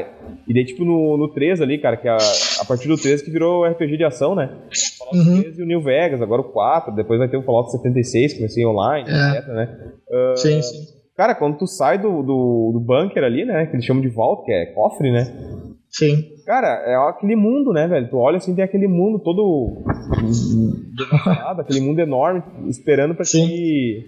[0.47, 3.23] e daí, tipo, no, no 3 ali, cara, que é a, a partir do 3
[3.23, 4.51] que virou RPG de ação, né?
[4.99, 5.43] Fallout uhum.
[5.43, 8.41] 3 e o New Vegas, agora o 4, depois vai ter o Fallout 76, que
[8.41, 9.39] vai ser online, é.
[9.39, 9.79] etc, né?
[10.09, 10.95] Uh, sim, sim.
[11.17, 13.67] Cara, quando tu sai do, do, do bunker ali, né?
[13.67, 15.33] Que eles chamam de vault, que é cofre, né?
[15.89, 16.25] Sim.
[16.45, 18.11] Cara, é aquele mundo, né, velho?
[18.11, 19.85] Tu olha assim, tem aquele mundo todo.
[21.57, 23.47] aquele mundo enorme, esperando pra Sim.
[23.47, 24.07] te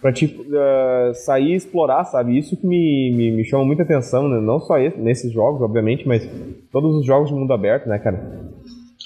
[0.00, 2.38] pra tipo, uh, sair e explorar, sabe?
[2.38, 4.40] Isso que me, me, me chama muita atenção, né?
[4.40, 6.28] não só esse, nesses jogos, obviamente, mas
[6.70, 8.46] todos os jogos de mundo aberto, né, cara?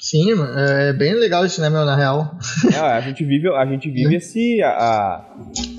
[0.01, 2.35] Sim, é bem legal isso, né, meu, na real.
[2.73, 4.59] É, a gente vive, a gente vive esse.
[4.63, 5.25] A, a,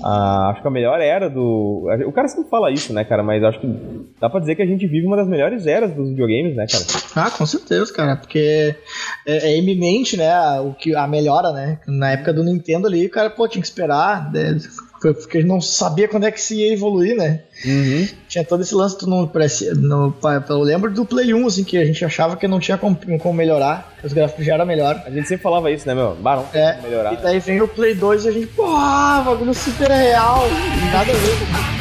[0.01, 1.89] a, acho que a melhor era do.
[2.07, 3.21] O cara sempre fala isso, né, cara?
[3.21, 3.67] Mas acho que
[4.21, 6.85] dá pra dizer que a gente vive uma das melhores eras dos videogames, né, cara?
[7.15, 8.15] Ah, com certeza, cara.
[8.15, 8.73] Porque
[9.27, 11.79] é, é eminente, né, o que, a melhora, né?
[11.85, 14.31] Na época do Nintendo ali, o cara, pô, tinha que esperar.
[14.31, 14.57] Né,
[15.11, 17.41] porque não sabia quando é que se ia evoluir, né?
[17.65, 18.07] Uhum.
[18.29, 19.29] Tinha todo esse lance no,
[19.75, 20.15] no,
[20.49, 23.33] Eu lembro do Play 1, assim, que a gente achava que não tinha como, como
[23.33, 25.01] melhorar, que os gráficos já eram melhor.
[25.05, 26.15] A gente sempre falava isso, né, meu?
[26.15, 27.13] Barão, é, melhorar.
[27.13, 30.43] E daí vem o Play 2 e a gente, pô, bagulho super real,
[30.91, 31.73] nada a ver.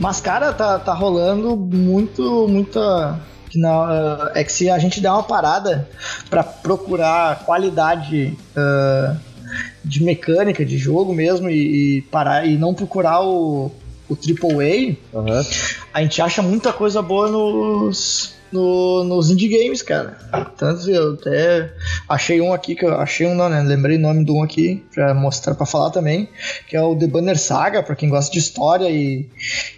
[0.00, 3.18] Mas, cara, tá, tá rolando muito, muita
[3.54, 5.88] que não, uh, é que se a gente der uma parada
[6.28, 9.16] para procurar qualidade uh,
[9.84, 13.70] de mecânica de jogo mesmo e, e, parar e não procurar o,
[14.08, 15.44] o AAA, uhum.
[15.92, 20.18] a gente acha muita coisa boa nos, no, nos indie games, cara.
[20.56, 21.72] Tanto eu até
[22.08, 23.62] achei um aqui que eu achei um, não, né?
[23.62, 26.28] Lembrei o nome de um aqui para mostrar, para falar também,
[26.66, 29.28] que é o The Banner Saga, para quem gosta de história e,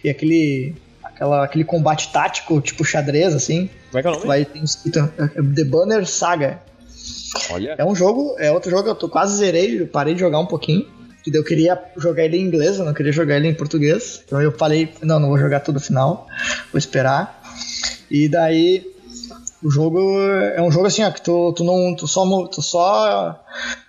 [0.02, 0.74] e aquele
[1.16, 3.68] aquela, aquele combate tático, tipo xadrez, assim.
[3.90, 4.26] Como é que é o nome?
[4.26, 6.60] Vai, tem escrito é, The Banner Saga.
[7.50, 7.74] Olha.
[7.78, 10.38] É um jogo, é outro jogo que eu tô, quase zerei, eu parei de jogar
[10.38, 10.86] um pouquinho.
[11.26, 14.22] E eu queria jogar ele em inglês, eu não queria jogar ele em português.
[14.24, 16.28] Então eu falei, não, não vou jogar tudo final,
[16.70, 17.42] vou esperar.
[18.08, 18.86] E daí
[19.60, 20.20] o jogo
[20.54, 21.96] é um jogo assim, ó, que tu, tu não.
[21.96, 22.46] Tu só.
[22.46, 23.42] Tu só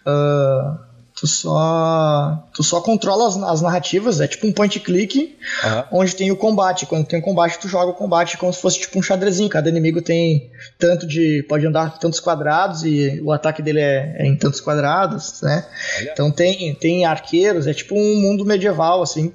[0.03, 0.86] uh,
[1.19, 5.99] tu só tu só controla as, as narrativas, é tipo um point click, uhum.
[5.99, 6.85] onde tem o combate.
[6.85, 9.49] Quando tem o combate, tu joga o combate como se fosse tipo um xadrezinho.
[9.49, 14.27] Cada inimigo tem tanto de pode andar tantos quadrados e o ataque dele é, é
[14.27, 15.65] em tantos quadrados, né?
[15.97, 16.11] Olha.
[16.11, 19.33] Então tem tem arqueiros, é tipo um mundo medieval assim.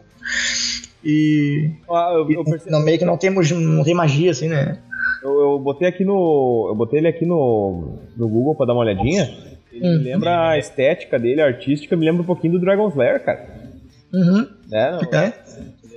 [1.05, 4.79] E, ah, eu, eu no meio que não tem não tem magia assim, né?
[5.21, 8.83] Eu, eu botei aqui no eu botei ele aqui no no Google para dar uma
[8.83, 9.52] olhadinha.
[9.73, 10.03] Ele me uhum.
[10.03, 13.49] lembra a estética dele, a artística, me lembra um pouquinho do Dragon's Lair, cara.
[14.13, 14.47] Uhum.
[14.71, 15.33] É, não, é.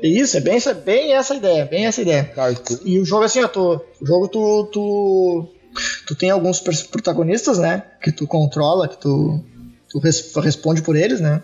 [0.01, 2.23] Isso, é bem, bem essa ideia, bem essa ideia.
[2.23, 2.77] Cartoon.
[2.85, 5.49] E o jogo assim, ó, tu, o jogo tu, tu,
[6.07, 9.43] tu tem alguns protagonistas, né, que tu controla, que tu,
[9.89, 9.99] tu
[10.39, 11.41] responde por eles, né,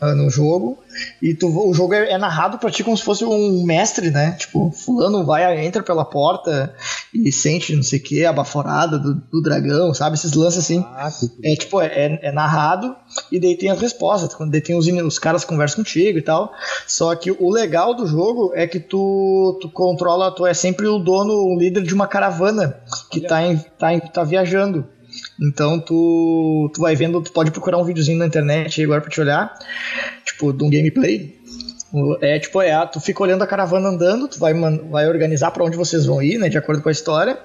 [0.00, 0.78] ah, no jogo.
[1.22, 4.32] E tu, o jogo é, é, narrado pra ti como se fosse um mestre, né?
[4.32, 6.74] Tipo, fulano vai, entra pela porta
[7.24, 10.16] e sente não sei o que, a baforada do, do, dragão, sabe?
[10.16, 10.84] Esses lances assim.
[10.86, 11.10] Ah,
[11.42, 12.94] é tipo, é, é, narrado
[13.30, 14.34] e daí tem as respostas.
[14.34, 16.52] Quando daí tem os, os caras conversam contigo e tal.
[16.86, 20.98] Só que o legal do jogo é que tu, tu controla, tu é sempre o
[20.98, 24.86] dono, o líder de uma caravana que tá, em, tá, em, tá viajando.
[25.40, 29.20] Então tu, tu vai vendo, tu pode procurar um videozinho na internet agora pra te
[29.20, 29.54] olhar,
[30.24, 31.36] tipo, de um gameplay.
[32.20, 35.76] É tipo, é, tu fica olhando a caravana andando, tu vai, vai organizar para onde
[35.76, 37.38] vocês vão ir, né, de acordo com a história,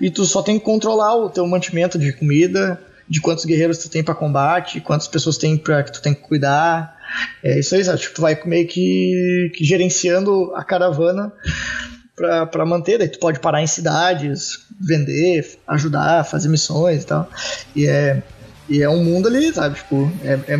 [0.00, 3.88] e tu só tem que controlar o teu mantimento de comida, de quantos guerreiros tu
[3.88, 6.96] tem para combate, quantas pessoas tem para que tu tem que cuidar.
[7.42, 7.98] É isso aí, sabe?
[7.98, 11.32] Tipo, tu vai meio que, que gerenciando a caravana
[12.50, 12.98] para manter.
[12.98, 17.28] Daí tu pode parar em cidades, vender, ajudar, fazer missões e tal.
[17.74, 18.22] E é,
[18.68, 19.76] e é um mundo ali, sabe?
[19.76, 20.56] Tipo, é, é,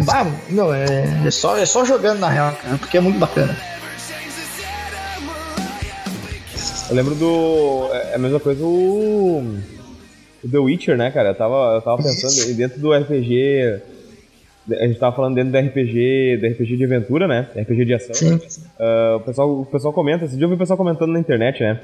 [0.51, 3.55] não, é, é, só, é só jogando na real, cara, porque é muito bacana.
[6.89, 7.91] Eu lembro do.
[7.93, 9.59] É, é a mesma coisa o.
[10.43, 11.31] O The Witcher, né, cara?
[11.31, 13.81] Eu tava, eu tava pensando, dentro do RPG.
[14.71, 17.49] A gente tava falando dentro do RPG, do RPG de aventura, né?
[17.57, 18.15] RPG de ação.
[18.15, 18.35] Sim.
[18.79, 21.61] Uh, o, pessoal, o pessoal comenta, esse dia eu vi o pessoal comentando na internet,
[21.61, 21.81] né?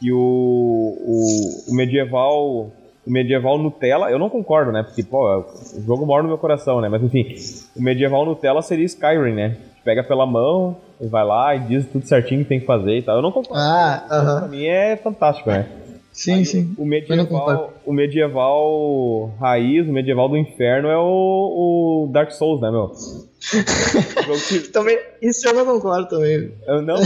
[0.00, 2.72] Que o, o, o medieval
[3.08, 4.82] o medieval Nutella, eu não concordo, né?
[4.82, 6.90] Porque, pô, o jogo mora no meu coração, né?
[6.90, 7.34] Mas enfim,
[7.74, 9.56] o medieval Nutella seria Skyrim, né?
[9.82, 13.02] Pega pela mão e vai lá e diz tudo certinho que tem que fazer e
[13.02, 13.16] tal.
[13.16, 13.58] Eu não concordo.
[13.58, 14.38] Ah, uh -huh.
[14.40, 15.66] Pra mim é fantástico, né?
[16.12, 16.74] Sim, Aí, sim.
[16.76, 22.70] O medieval, o medieval raiz, o medieval do inferno é o, o Dark Souls, né,
[22.70, 22.92] meu?
[24.72, 26.52] também, isso eu não concordo também.
[26.66, 26.96] Eu não,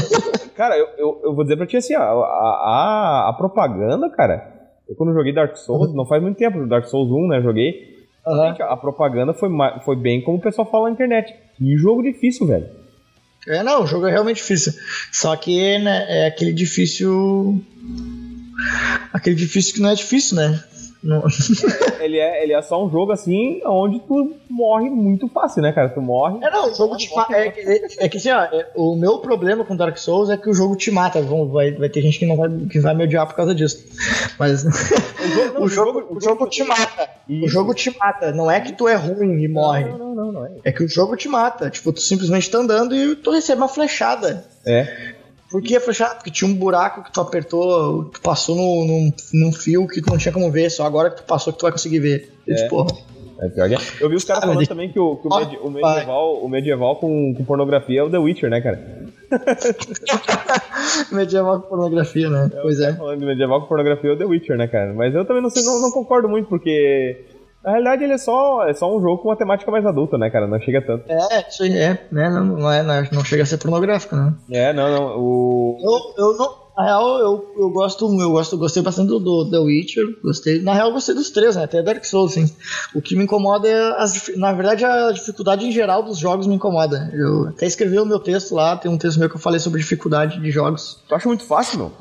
[0.57, 4.52] cara, eu, eu, eu, vou dizer pra ti assim, a, a, a propaganda, cara,
[4.89, 5.97] eu quando joguei Dark Souls, uhum.
[5.97, 8.55] não faz muito tempo, Dark Souls 1, né, joguei, uhum.
[8.61, 9.49] a propaganda foi,
[9.85, 11.35] foi bem como o pessoal fala na internet.
[11.57, 12.67] Que jogo difícil, velho.
[13.49, 14.73] É, não, o jogo é realmente difícil.
[15.11, 17.61] Só que né, é aquele difícil
[19.13, 20.63] Aquele difícil que não é difícil, né?
[21.03, 21.25] Não.
[22.01, 25.89] ele, é, ele é só um jogo assim, onde tu morre muito fácil, né, cara?
[25.89, 26.39] Tu morre.
[26.45, 27.37] É, não, o jogo te mata.
[27.37, 30.49] É, é, é, que assim, ó, é, o meu problema com Dark Souls é que
[30.49, 31.21] o jogo te mata.
[31.21, 33.85] Vai, vai ter gente que não vai, que vai me odiar por causa disso.
[34.39, 34.65] Mas.
[35.23, 37.09] O jogo, o jogo, o jogo, o jogo te mata.
[37.29, 37.47] Isso.
[37.47, 38.33] O jogo te mata.
[38.33, 39.85] Não é que tu é ruim e morre.
[39.85, 40.51] Não, não, não, não, é.
[40.65, 41.71] É que o jogo te mata.
[41.71, 44.45] Tipo, tu simplesmente tá andando e tu recebe uma flechada.
[44.67, 45.15] É.
[45.53, 46.15] Por que fechar?
[46.15, 50.11] Porque tinha um buraco que tu apertou, tu passou no, num, num fio que tu
[50.11, 52.33] não tinha como ver, só agora que tu passou que tu vai conseguir ver.
[52.49, 52.55] É.
[52.55, 52.87] tipo,
[53.39, 53.79] é que é.
[54.01, 56.49] Eu vi os caras ah, falando também que o, que o, medi o medieval, o
[56.49, 58.81] medieval com, com, pornografia é o The Witcher, né, cara?
[61.13, 62.51] medieval com pornografia, né?
[62.51, 62.95] É, pois é.
[62.95, 64.95] Falando de medieval com pornografia é o The Witcher, né, cara?
[64.95, 67.27] Mas eu também não sei, não, não concordo muito, porque
[67.65, 70.29] na realidade, ele é só, é só um jogo com uma temática mais adulta, né,
[70.31, 70.49] cara?
[70.49, 71.05] Não chega tanto.
[71.09, 72.29] É, isso aí é, né?
[72.29, 74.35] Não, não, é, não chega a ser pornográfico, né?
[74.51, 75.19] É, não, não.
[75.19, 75.79] O...
[75.81, 76.63] Eu, eu não.
[76.77, 80.63] Na real, eu, eu gosto, eu gosto, gostei bastante do, do The Witcher, gostei.
[80.63, 81.65] Na real, gostei dos três, né?
[81.65, 82.51] Até Dark Souls, assim.
[82.95, 86.55] O que me incomoda é as, na verdade a dificuldade em geral dos jogos me
[86.55, 87.11] incomoda.
[87.13, 89.81] Eu até escrevi o meu texto lá, tem um texto meu que eu falei sobre
[89.81, 90.99] dificuldade de jogos.
[91.07, 91.93] Tu acha muito fácil, meu?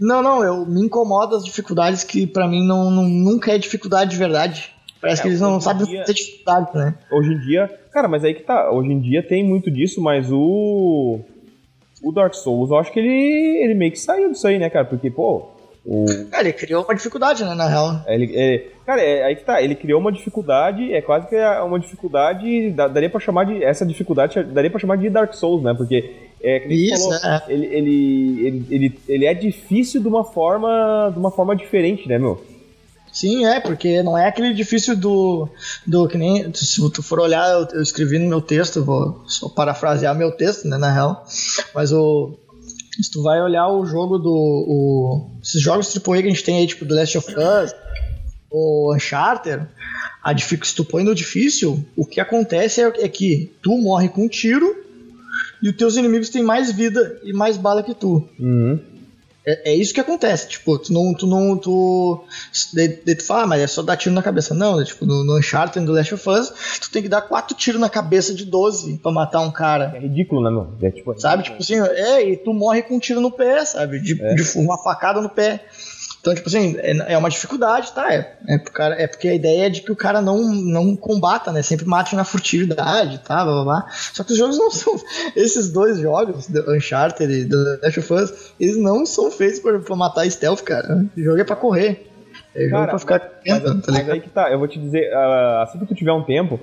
[0.00, 4.10] Não, não, eu me incomoda as dificuldades que para mim não, não, nunca é dificuldade
[4.10, 4.74] de verdade.
[5.00, 6.94] Parece é, que eles não sabem dia, ter dificuldade, né?
[7.10, 8.70] Hoje em dia, cara, mas aí que tá.
[8.70, 11.20] Hoje em dia tem muito disso, mas o.
[12.00, 14.84] O Dark Souls, eu acho que ele, ele meio que saiu disso aí, né, cara?
[14.84, 15.50] Porque, pô.
[15.84, 16.04] O...
[16.30, 18.02] Cara, ele criou uma dificuldade, né, na real.
[18.06, 21.80] Ele, ele, cara, é, aí que tá, ele criou uma dificuldade, é quase que uma
[21.80, 26.14] dificuldade, daria pra chamar de, essa dificuldade, daria pra chamar de Dark Souls, né, porque,
[26.42, 27.42] é, Isso, falou, é.
[27.48, 32.18] ele, ele, ele, ele, ele é difícil de uma forma, de uma forma diferente, né,
[32.18, 32.38] meu?
[33.12, 35.48] Sim, é, porque não é aquele difícil do.
[35.86, 36.52] do que nem.
[36.54, 40.68] Se tu for olhar, eu, eu escrevi no meu texto, vou só parafrasear meu texto,
[40.68, 41.26] né, na real.
[41.74, 42.38] Mas o.
[43.00, 44.30] Se tu vai olhar o jogo do.
[44.30, 47.74] O, esses jogos AAA que a gente tem aí, tipo The Last of Us,
[48.50, 49.66] o Uncharted,
[50.22, 54.24] a se tu põe no difícil, o que acontece é, é que tu morre com
[54.24, 54.76] um tiro
[55.62, 58.28] e os teus inimigos têm mais vida e mais bala que tu.
[58.38, 58.78] Uhum.
[59.46, 61.14] É, é, isso que acontece, tipo, tu não.
[61.14, 62.22] Tu não tu,
[62.74, 64.54] de, tu fala, ah, mas é só dar tiro na cabeça.
[64.54, 64.84] Não, né?
[64.84, 67.88] tipo, no, no Uncharted do Last of Us, tu tem que dar quatro tiros na
[67.88, 69.92] cabeça de 12 pra matar um cara.
[69.96, 70.68] É ridículo, né, meu?
[70.82, 74.00] É, tipo, sabe, tipo assim, é, e tu morre com um tiro no pé, sabe?
[74.00, 74.34] De, é.
[74.34, 75.64] de uma facada no pé.
[76.20, 78.12] Então, tipo assim, é, é uma dificuldade, tá?
[78.12, 81.52] É, é, cara, é porque a ideia é de que o cara não, não combata,
[81.52, 81.62] né?
[81.62, 83.44] Sempre mate na furtividade, tá?
[83.44, 83.86] Blá, blá, blá.
[83.90, 84.94] Só que os jogos não são.
[85.36, 89.78] Esses dois jogos, do Uncharted e do Last of Us, eles não são feitos pra,
[89.78, 91.06] pra matar stealth, cara.
[91.16, 92.06] O jogo é pra correr.
[92.54, 95.12] É jogo cara, pra ficar mas, tá mas aí que tá, eu vou te dizer,
[95.12, 96.58] uh, assim que tu tiver um tempo,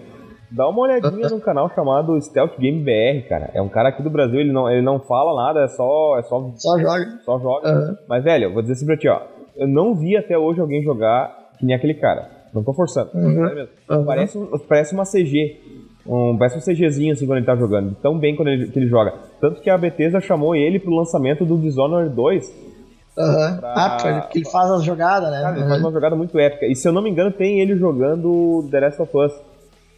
[0.52, 3.50] Dá uma olhadinha num canal chamado Stealth Game BR, cara.
[3.54, 6.18] É um cara aqui do Brasil, ele não, ele não fala nada, é só.
[6.20, 7.20] É só, só joga.
[7.26, 7.68] Só joga.
[7.68, 7.98] Uhum.
[8.08, 10.84] Mas, velho, eu vou dizer assim pra ti, ó eu não vi até hoje alguém
[10.84, 12.30] jogar que nem aquele cara.
[12.54, 13.10] Não tô forçando.
[13.14, 13.68] Uhum.
[13.90, 14.06] Uhum.
[14.06, 15.60] Parece, parece uma CG.
[16.08, 17.96] Um, parece um CGzinho assim quando ele tá jogando.
[17.96, 19.14] Tão bem quando ele, que ele joga.
[19.42, 22.76] Tanto que a Bethesda chamou ele pro lançamento do Dishonored 2.
[23.18, 23.58] Uhum.
[23.58, 23.74] Pra...
[23.74, 25.42] Ah, porque ele faz as jogadas, né?
[25.42, 26.66] Cara, ele faz uma jogada muito épica.
[26.66, 29.34] E se eu não me engano, tem ele jogando The Last of Us.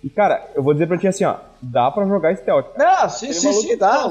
[0.03, 2.67] E, cara, eu vou dizer pra ti assim, ó, dá pra jogar stealth.
[2.77, 4.07] Não, sim, sim, sim, dá.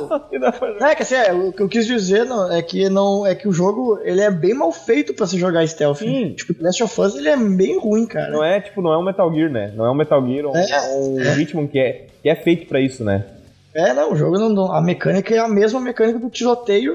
[0.78, 3.34] dá é que assim, é, o que eu quis dizer não, é que não é
[3.34, 5.98] que o jogo ele é bem mal feito pra se jogar stealth.
[5.98, 6.34] Sim.
[6.34, 8.30] Tipo, o Last of Us ele é bem ruim, cara.
[8.30, 9.72] Não é, tipo, não é um Metal Gear, né?
[9.76, 11.32] Não é um Metal Gear ou é, um, é.
[11.34, 13.24] ritmo que é, que é feito pra isso, né?
[13.72, 14.72] É, não, o jogo não.
[14.72, 16.94] A mecânica é a mesma mecânica do tiroteio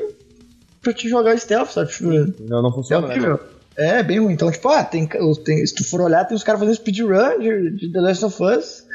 [0.81, 1.91] pra te jogar stealth, sabe?
[1.91, 2.09] Tipo,
[2.41, 3.07] não, não funciona.
[3.07, 3.33] É horrível.
[3.33, 3.39] Né?
[3.77, 4.33] É, bem ruim.
[4.33, 5.07] Então, tipo, ah, tem,
[5.43, 8.43] tem, se tu for olhar, tem os caras fazendo speedrun de, de The Last of
[8.43, 8.85] Us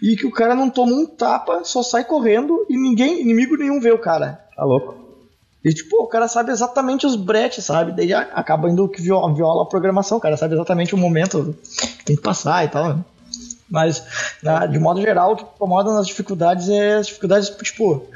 [0.00, 3.80] e que o cara não toma um tapa, só sai correndo e ninguém, inimigo nenhum
[3.80, 4.40] vê o cara.
[4.56, 5.04] Tá louco.
[5.64, 7.92] E, tipo, o cara sabe exatamente os bretes, sabe?
[7.92, 11.56] Daí acaba indo que viola, viola a programação, o cara sabe exatamente o momento
[11.98, 12.96] que tem que passar e tal.
[12.96, 13.04] Né?
[13.68, 14.04] Mas,
[14.42, 18.06] na, de modo geral, o que incomoda nas dificuldades é as dificuldades, tipo,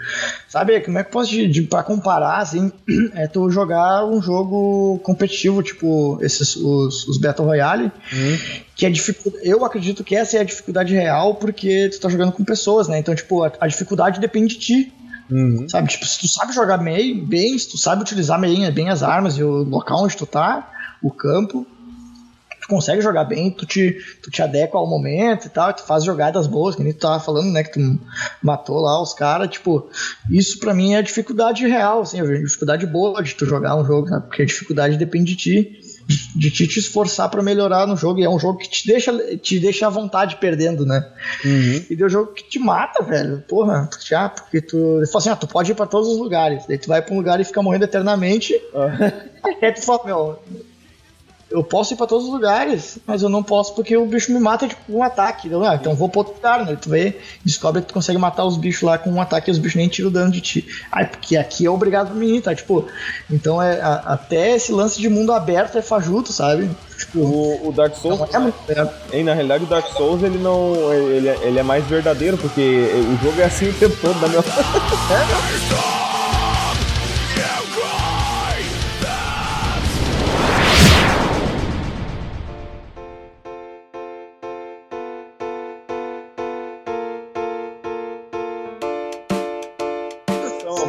[0.46, 2.70] sabe, como é que eu posso, de, de, pra comparar, assim,
[3.14, 8.38] é tu jogar um jogo competitivo, tipo, esses, os, os Battle Royale, uhum.
[8.76, 12.32] que é dificuldade, eu acredito que essa é a dificuldade real, porque tu tá jogando
[12.32, 14.92] com pessoas, né, então, tipo, a, a dificuldade depende de ti,
[15.30, 15.68] Uhum.
[15.68, 19.02] Sabe, tipo, se tu sabe jogar bem, bem, se tu sabe utilizar bem, bem as
[19.02, 20.70] armas e o local onde tu tá,
[21.02, 21.66] o campo,
[22.68, 26.04] tu consegue jogar bem, tu te, tu te adequa ao momento e tal, tu faz
[26.04, 28.00] jogadas boas, que nem tu tava falando, né, que tu
[28.42, 29.88] matou lá os caras, tipo,
[30.31, 33.85] isso para mim é a dificuldade real, assim, a dificuldade boa de tu jogar um
[33.85, 35.88] jogo, né, porque a dificuldade depende de ti
[36.35, 38.18] de te, te esforçar para melhorar no jogo.
[38.18, 41.07] E é um jogo que te deixa, te deixa à vontade perdendo, né?
[41.44, 41.85] Uhum.
[41.90, 43.44] E deu um jogo que te mata, velho.
[43.46, 45.02] Porra, já, porque tu.
[45.12, 46.64] Fala assim: ah, tu pode ir para todos os lugares.
[46.66, 48.54] Daí tu vai pra um lugar e fica morrendo eternamente.
[48.72, 49.52] Uhum.
[49.62, 50.38] Aí tu fala, meu,
[51.50, 54.38] eu posso ir pra todos os lugares, mas eu não posso porque o bicho me
[54.38, 55.48] mata tipo, com um ataque.
[55.50, 56.76] Eu, ah, então vou pro outro lugar, né?
[56.80, 59.58] Tu vê, descobre que tu consegue matar os bichos lá com um ataque e os
[59.58, 60.66] bichos nem tiram dano de ti.
[60.92, 62.54] Ai, porque aqui é obrigado pra mim, tá?
[62.54, 62.87] Tipo,
[63.30, 66.68] então é a, até esse lance de mundo aberto é fajuto, sabe?
[66.98, 68.18] Tipo, o, o Dark Souls.
[68.18, 68.58] Não é muito
[69.12, 70.92] Hein, na realidade, o Dark Souls ele não.
[70.92, 74.28] Ele, é, ele é mais verdadeiro, porque o jogo é assim o tempo todo da
[74.28, 74.40] minha.
[74.40, 76.08] é,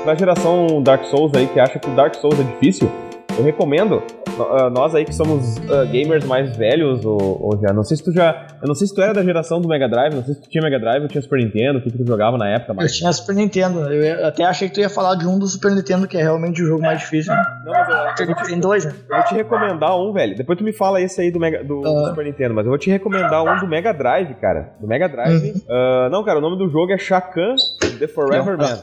[0.09, 2.89] pra geração Dark Souls aí que acha que o Dark Souls é difícil,
[3.37, 4.01] eu recomendo.
[4.39, 7.73] Uh, nós aí que somos uh, gamers mais velhos, ou, ou, já.
[7.73, 8.47] Não sei se tu já.
[8.61, 10.49] Eu não sei se tu era da geração do Mega Drive, não sei se tu
[10.49, 12.73] tinha Mega Drive ou tinha Super Nintendo, o que, que tu jogava na época.
[12.73, 12.91] Mas...
[12.91, 13.81] Eu tinha Super Nintendo.
[13.81, 16.63] Eu até achei que tu ia falar de um do Super Nintendo, que é realmente
[16.63, 17.33] o jogo mais difícil.
[17.33, 17.43] Né?
[17.65, 18.93] Não, mas eu, eu, tem dois, né?
[19.09, 20.37] Eu vou te recomendar um, velho.
[20.37, 22.07] Depois tu me fala esse aí do, Mega, do uh...
[22.07, 24.71] Super Nintendo, mas eu vou te recomendar um do Mega Drive, cara.
[24.79, 25.53] Do Mega Drive.
[25.67, 26.09] Uhum.
[26.09, 27.55] não, cara, o nome do jogo é Shakan
[27.99, 28.79] The Forever não, Man.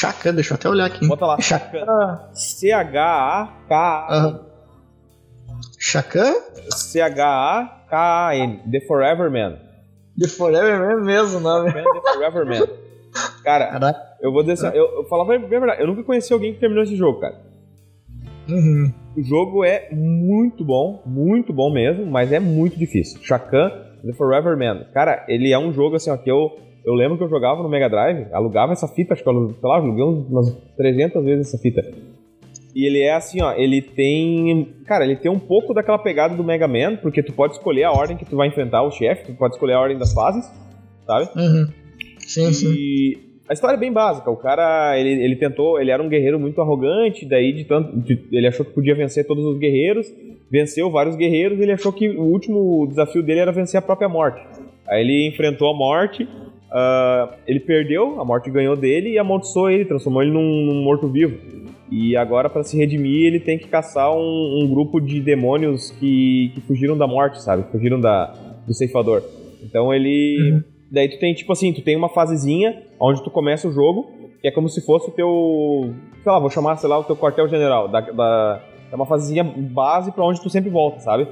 [0.00, 1.06] Chacan, deixa eu até olhar aqui.
[1.06, 1.38] Bota lá.
[1.38, 1.84] Chacan.
[2.32, 4.08] C-H-A-K.
[5.78, 6.34] Chacan?
[6.70, 8.62] C-H-A-K-A-N.
[8.70, 9.58] The Forever Man.
[10.18, 11.70] The Forever Man mesmo o nome.
[11.70, 11.82] The
[12.14, 12.66] Forever Man.
[13.44, 14.00] Cara, Caraca.
[14.22, 16.82] eu vou dizer assim, eu, eu falava bem verdade, eu nunca conheci alguém que terminou
[16.82, 17.38] esse jogo, cara.
[18.48, 18.90] Uhum.
[19.18, 23.20] O jogo é muito bom, muito bom mesmo, mas é muito difícil.
[23.22, 23.68] Chacan,
[24.02, 24.86] The Forever Man.
[24.94, 27.68] Cara, ele é um jogo assim, ó, que eu eu lembro que eu jogava no
[27.68, 31.58] Mega Drive, alugava essa fita, acho que eu, sei lá, aluguei umas 300 vezes essa
[31.58, 31.82] fita.
[32.74, 34.68] E ele é assim, ó, ele tem.
[34.86, 37.92] Cara, ele tem um pouco daquela pegada do Mega Man, porque tu pode escolher a
[37.92, 40.48] ordem que tu vai enfrentar o chefe, tu pode escolher a ordem das fases,
[41.04, 41.28] sabe?
[41.36, 41.68] Uhum.
[42.18, 43.30] Sim, e sim.
[43.48, 44.30] A história é bem básica.
[44.30, 47.98] O cara, ele, ele tentou, ele era um guerreiro muito arrogante, daí de tanto.
[47.98, 50.06] De, ele achou que podia vencer todos os guerreiros,
[50.48, 54.40] venceu vários guerreiros, ele achou que o último desafio dele era vencer a própria morte.
[54.86, 56.28] Aí ele enfrentou a morte
[56.70, 61.36] Uh, ele perdeu, a morte ganhou dele e amaldiçoou ele, transformou ele num, num morto-vivo.
[61.90, 66.52] E agora, para se redimir, ele tem que caçar um, um grupo de demônios que,
[66.54, 67.64] que, fugiram da morte, sabe?
[67.72, 68.32] Fugiram da,
[68.64, 69.22] do ceifador.
[69.62, 70.36] Então ele.
[70.40, 70.62] Uhum.
[70.92, 74.08] Daí tu tem, tipo assim, tu tem uma fasezinha onde tu começa o jogo,
[74.40, 75.92] que é como se fosse o teu.
[76.22, 77.88] Sei lá, vou chamar, sei lá, o teu quartel-general.
[77.88, 81.26] Da, da, é uma fasezinha base para onde tu sempre volta, sabe?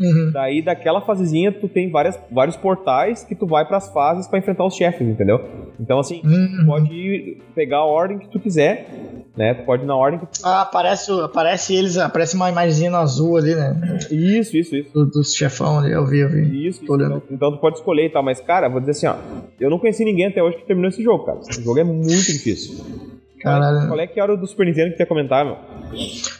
[0.00, 0.30] Uhum.
[0.32, 4.38] Daí, daquela fasezinha, tu tem várias, vários portais que tu vai para as fases para
[4.38, 5.44] enfrentar os chefes, entendeu?
[5.78, 6.56] Então, assim, uhum.
[6.58, 8.88] tu pode pegar a ordem que tu quiser,
[9.36, 9.52] né?
[9.54, 10.40] Tu pode ir na ordem que tu...
[10.42, 13.98] Ah, aparece, aparece eles, aparece uma imagenzinha azul ali, né?
[14.10, 14.90] Isso, isso, isso.
[14.92, 16.66] Do, do chefão ali, eu vi, eu vi.
[16.66, 16.94] Isso, isso.
[16.94, 19.16] Então, então, tu pode escolher e tal, mas, cara, vou dizer assim, ó,
[19.60, 21.38] eu não conheci ninguém até hoje que terminou esse jogo, cara.
[21.38, 23.09] O jogo é muito difícil.
[23.40, 23.88] Caralho.
[23.88, 25.56] Qual é que era o do Super Nintendo que tu ia comentar, meu?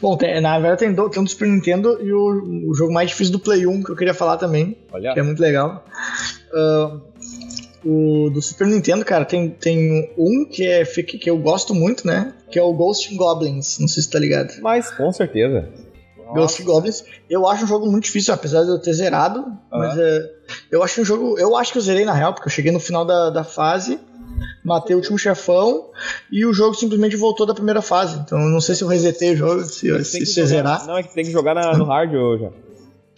[0.01, 2.93] Bom, tem, na verdade tem, do, tem um do Super Nintendo e o, o jogo
[2.93, 4.77] mais difícil do Play 1 que eu queria falar também.
[4.93, 5.15] Olha.
[5.15, 5.85] Que é muito legal.
[6.53, 7.01] Uh,
[7.85, 12.35] o do Super Nintendo, cara, tem, tem um que, é, que eu gosto muito, né?
[12.51, 13.79] Que é o Ghost Goblins.
[13.79, 14.53] Não sei se tá ligado.
[14.61, 15.69] Mas, com certeza.
[16.35, 17.05] Ghost Goblins.
[17.29, 19.41] Eu acho um jogo muito difícil, apesar de eu ter zerado.
[19.41, 19.57] Uhum.
[19.73, 20.31] Mas é,
[20.71, 21.39] eu acho um jogo.
[21.39, 23.99] Eu acho que eu zerei na real, porque eu cheguei no final da, da fase
[24.65, 25.91] matei o último chefão
[26.31, 28.19] e o jogo simplesmente voltou da primeira fase.
[28.19, 30.87] Então não sei se eu resetei o jogo, se, se, se zerar.
[30.87, 32.49] Não, é que tem que jogar na, no hard hoje.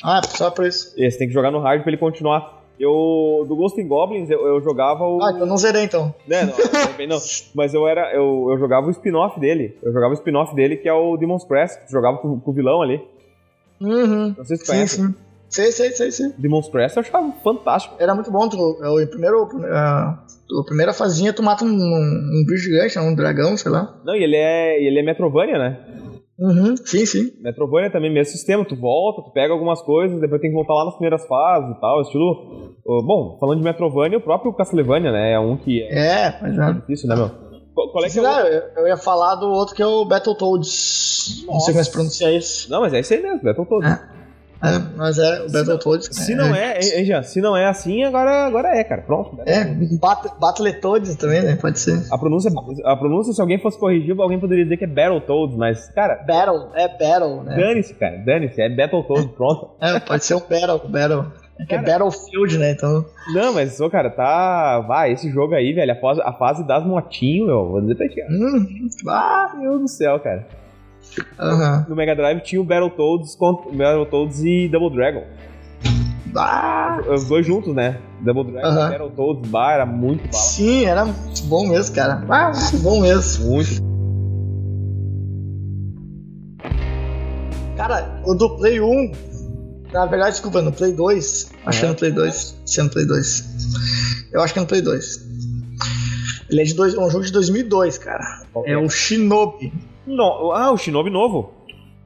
[0.03, 0.93] Ah, só pra isso.
[0.97, 2.61] Esse tem que jogar no hard pra ele continuar.
[2.81, 5.23] Eu, do Ghost in Goblins, eu, eu jogava o.
[5.23, 6.13] Ah, então não zerei então.
[6.29, 6.55] É, não,
[7.09, 7.19] não,
[7.55, 8.13] Mas eu era.
[8.13, 9.79] Eu, eu jogava o spin-off dele.
[9.83, 12.55] Eu jogava o spin-off dele, que é o Demon's Press, que jogava com, com o
[12.55, 13.01] vilão ali.
[13.81, 14.35] Uhum.
[14.37, 14.97] Não sei se conhece.
[14.97, 15.15] Sim, sim.
[15.53, 16.33] Sei, sei, sei, sei.
[16.39, 17.95] Demon's Crest eu achava fantástico.
[17.99, 18.49] Era muito bom.
[18.49, 20.19] Tu, é o primeiro, a,
[20.61, 24.01] a primeira fazinha tu mata um, um bicho gigante, um dragão, sei lá.
[24.05, 25.79] Não, e ele é, ele é Metrovania, né?
[26.39, 27.31] Uhum, sim, sim.
[27.41, 28.65] Metrovania também, mesmo sistema.
[28.65, 31.81] Tu volta, tu pega algumas coisas, depois tem que voltar lá nas primeiras fases e
[31.81, 32.01] tal.
[32.03, 32.75] Estilo.
[32.85, 35.33] Bom, falando de Metrovania, o próprio Castlevania, né?
[35.33, 36.73] É um que é, é, mas é.
[36.73, 37.31] difícil, né, meu?
[37.75, 38.27] Qual é que é o...
[38.27, 41.45] eu, eu ia falar do outro que é o Battletoads.
[41.47, 42.71] Não sei como é se pronuncia isso.
[42.71, 43.91] Não, mas é isso aí mesmo, Battletoads.
[43.91, 44.22] É.
[44.63, 46.09] É, mas é o Battletoads.
[46.13, 47.23] Se não é, hein, Jean?
[47.25, 49.03] Se não é assim, agora, agora é, cara.
[49.03, 49.39] Pronto.
[49.45, 49.65] É,
[50.39, 51.57] Battletoads também, né?
[51.57, 52.01] Pode ser.
[52.11, 52.51] A pronúncia,
[52.85, 56.23] a pronúncia, se alguém fosse corrigir, alguém poderia dizer que é Battletoads, mas, cara.
[56.25, 57.57] Battle, é Battle, né?
[57.57, 58.19] Dane-se, cara.
[58.19, 59.71] Dane-se, é Battletoads, pronto.
[59.81, 61.27] É, pode ser um Battle, Battle.
[61.59, 62.73] É que é Battlefield, né?
[62.73, 63.05] Então.
[63.35, 64.81] Não, mas, ô, cara, tá.
[64.81, 68.09] Vai, esse jogo aí, velho, a fase, a fase das motinhos, meu, vou dizer pra
[68.09, 68.23] ti.
[68.31, 70.47] Hum, ah, meu Deus do céu, cara.
[71.39, 71.85] Uhum.
[71.89, 75.25] No Mega Drive tinha o Battletoads, Battletoads e Double Dragon.
[76.35, 77.01] Ah.
[77.13, 77.99] Os dois juntos, né?
[78.21, 78.87] Double Dragon uhum.
[78.87, 80.33] e Battletoads, bah, era muito bala.
[80.33, 82.25] Sim, era muito bom mesmo, cara.
[82.29, 83.47] Ah, muito bom mesmo.
[83.47, 83.93] Muito.
[87.77, 89.13] Cara, o do Play 1,
[89.93, 92.91] na verdade, desculpa, no Play 2, acho que é no Play 2, se é no
[92.91, 94.31] Play 2.
[94.33, 95.33] Eu acho que é no Play 2.
[96.53, 98.43] Ele é de dois, um jogo de 2002, cara.
[98.67, 99.73] É, é o Shinobi.
[100.07, 101.53] No, ah, o Shinobi novo.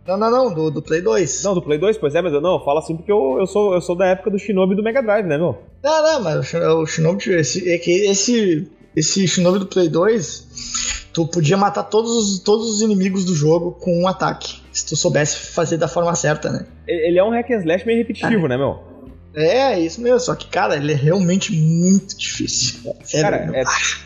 [0.06, 1.42] Não, não, não, do, do Play 2.
[1.42, 3.74] Não, do Play 2, pois é, mas eu não, fala assim porque eu, eu, sou,
[3.74, 5.58] eu sou da época do Shinobi do Mega Drive, né, meu?
[5.82, 11.26] Não, não, mas o Shinobi, esse, é que esse, esse Shinobi do Play 2, tu
[11.26, 15.52] podia matar todos os, todos os inimigos do jogo com um ataque, se tu soubesse
[15.52, 16.66] fazer da forma certa, né?
[16.86, 18.48] Ele é um hack and slash meio repetitivo, ah.
[18.48, 18.78] né, meu?
[19.34, 22.94] É, isso mesmo, só que, cara, ele é realmente muito difícil.
[23.02, 23.52] Sério, cara,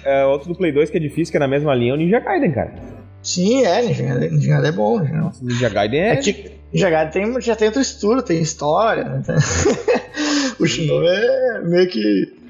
[0.05, 1.95] é, é, outro do Play 2 que é difícil, que é na mesma linha, é
[1.95, 3.00] o Ninja Gaiden, cara.
[3.23, 4.99] Sim, é, Ninja, Ninja Gaiden é bom.
[4.99, 6.13] Nossa, Ninja Gaiden é.
[6.13, 9.05] é que, Ninja Gaiden tem, já tem outra estrutura, tem história.
[9.05, 9.23] Né?
[10.59, 12.41] o Shinobi é meio que.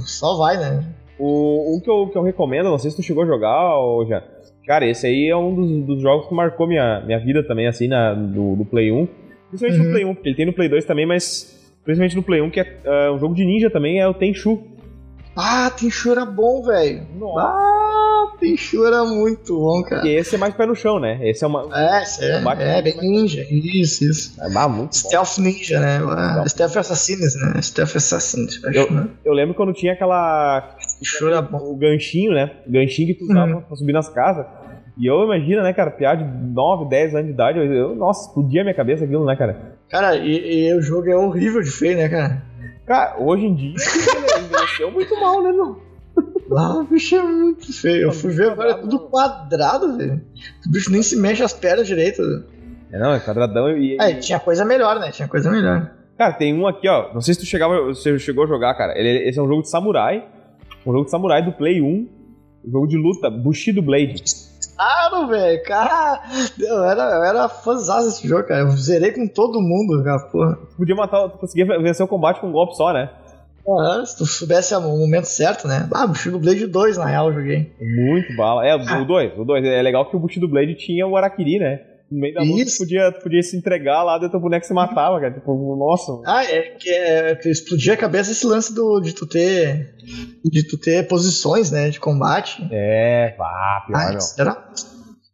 [0.00, 0.84] Só vai, né?
[1.18, 4.06] O, um que eu, que eu recomendo, não sei se tu chegou a jogar ou
[4.06, 4.22] já.
[4.66, 7.88] Cara, esse aí é um dos, dos jogos que marcou minha, minha vida também, assim,
[7.88, 9.08] na, do, do Play 1.
[9.48, 9.86] Principalmente uhum.
[9.86, 12.50] no Play 1, porque ele tem no Play 2 também, mas principalmente no Play 1,
[12.50, 14.62] que é uh, um jogo de ninja também, é o Tenchu.
[15.36, 17.06] Ah, Tenchu era bom, velho.
[17.38, 17.81] Ah,
[18.42, 20.06] Tenchu era muito bom, cara.
[20.06, 21.18] E esse é mais pé no chão, né?
[21.22, 21.68] Esse é uma.
[21.72, 23.46] É, é, é, é bem ninja.
[23.48, 24.42] Isso, isso.
[24.42, 25.42] É bah, muito Stealth bom.
[25.44, 25.98] Ninja, né?
[25.98, 27.62] Stealth, Stealth Assassins, né?
[27.62, 29.08] Stealth Assassins, acho, eu, né?
[29.24, 30.76] Eu lembro quando tinha aquela.
[30.98, 31.58] Tenchu era bom.
[31.58, 32.50] O ganchinho, né?
[32.66, 33.62] O ganchinho que tu usava uhum.
[33.62, 34.44] pra subir nas casas.
[34.98, 38.28] E eu imagino, né, cara, piada de 9, 10 anos de idade, eu, eu nossa,
[38.28, 39.78] explodia a minha cabeça aquilo, né, cara?
[39.88, 42.42] Cara, e, e o jogo é horrível de feio, né, cara?
[42.86, 43.74] Cara, hoje em dia
[44.38, 45.91] envelheceu muito mal, né, meu?
[46.56, 48.02] Ah, o bicho é muito feio.
[48.04, 50.20] Eu fui ver agora, é tudo quadrado, velho.
[50.66, 52.22] O bicho nem se mexe as pernas direito.
[52.92, 53.96] É, não, é quadradão e.
[54.00, 55.10] É, tinha coisa melhor, né?
[55.10, 55.90] Tinha coisa melhor.
[56.18, 57.12] Cara, tem um aqui, ó.
[57.14, 58.98] Não sei se tu chegava, você chegou a jogar, cara.
[58.98, 60.24] Ele, esse é um jogo de samurai.
[60.86, 61.84] Um jogo de samurai do Play 1.
[61.86, 64.22] Um jogo de luta, Bushido Blade.
[64.76, 65.62] Claro, velho.
[65.64, 66.22] Cara,
[66.60, 68.60] eu era, eu era fãzão desse jogo, cara.
[68.60, 70.58] Eu zerei com todo mundo, cara, porra.
[70.76, 73.10] Podia matar, conseguia vencer o combate com um golpe só, né?
[73.66, 75.88] Ah, se tu soubesse o momento certo, né?
[75.94, 77.72] Ah, Bushido Blade 2, na real, eu joguei.
[77.80, 78.66] Muito bala.
[78.66, 79.64] É, o 2, o 2.
[79.64, 81.80] É legal que o Bushido Blade tinha o Araquiri, né?
[82.10, 85.18] No meio da luta, tu podia, podia se entregar lá, dentro do boneco se matava,
[85.18, 85.32] cara.
[85.32, 86.20] Tipo, nossa.
[86.26, 89.94] Ah, é que é, explodia a cabeça esse lance do, de tu ter.
[90.44, 91.88] De tu ter posições, né?
[91.88, 92.68] De combate.
[92.70, 94.72] É, pá, pior, ah, Era,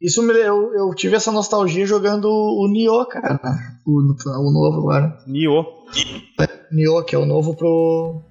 [0.00, 3.40] isso me, eu, eu tive essa nostalgia jogando o Nioh, cara.
[3.84, 5.18] O, o novo agora.
[5.26, 5.64] Nioh.
[6.72, 8.22] Nioh, que é o novo pro.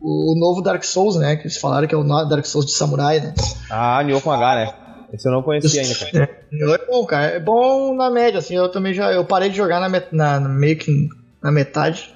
[0.00, 1.36] O, novo Dark Souls, né?
[1.36, 3.34] Que eles falaram que é o Dark Souls de Samurai, né?
[3.70, 4.74] Ah, Nioh com H, né?
[5.12, 6.42] Esse eu não conhecia ainda, cara.
[6.52, 7.26] É, é bom, cara.
[7.26, 8.54] É bom na média, assim.
[8.54, 9.10] Eu também já.
[9.12, 11.08] Eu parei de jogar na, met, na meio que
[11.42, 12.14] na metade.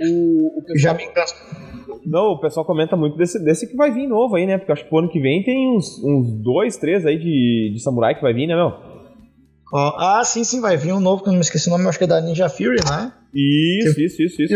[0.00, 1.34] O, o pessoal, já me canso.
[2.04, 4.58] Não, o pessoal comenta muito desse, desse que vai vir novo aí, né?
[4.58, 7.80] Porque acho que pro ano que vem tem uns, uns dois, três aí de, de
[7.80, 8.72] samurai que vai vir, né, meu?
[9.72, 11.86] Oh, ah, sim, sim, vai vir um novo, que eu não me esqueci o nome,
[11.86, 13.12] acho que é da Ninja Fury, né?
[13.34, 14.54] Isso, que, isso, isso, isso.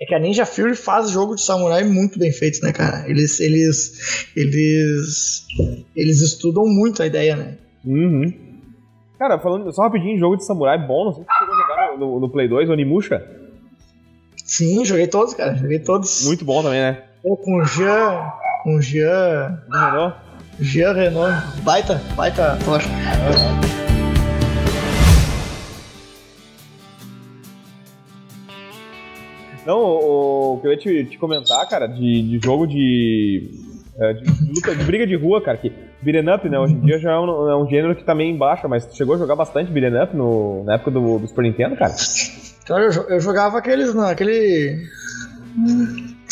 [0.00, 3.08] É que a Ninja Fury faz jogo de samurai muito bem feito, né, cara?
[3.08, 5.46] Eles, eles, eles,
[5.94, 7.58] eles estudam muito a ideia, né?
[7.84, 8.32] Uhum.
[9.18, 11.98] Cara, falando só rapidinho, jogo de samurai bom, não sei se você chegou a jogar
[11.98, 13.24] no, no Play 2, o Animusha.
[14.44, 16.24] Sim, joguei todos, cara, joguei todos.
[16.26, 17.02] Muito bom também, né?
[17.22, 18.32] Pô, com o Jean,
[18.62, 19.62] com o Jean...
[19.70, 20.16] Renault?
[20.60, 23.83] Jean Renault, baita, baita o,
[29.72, 33.50] o que eu ia te, te comentar, cara, de, de jogo de,
[33.98, 36.58] é, de, luta, de briga de rua, cara, que Beat'em up, né?
[36.58, 38.94] Hoje em dia já é um, é um gênero que tá meio embaixo, mas tu
[38.96, 41.94] chegou a jogar bastante beat'em up no, na época do, do Super Nintendo, cara?
[42.62, 44.86] Então eu, eu jogava aqueles, não, aquele.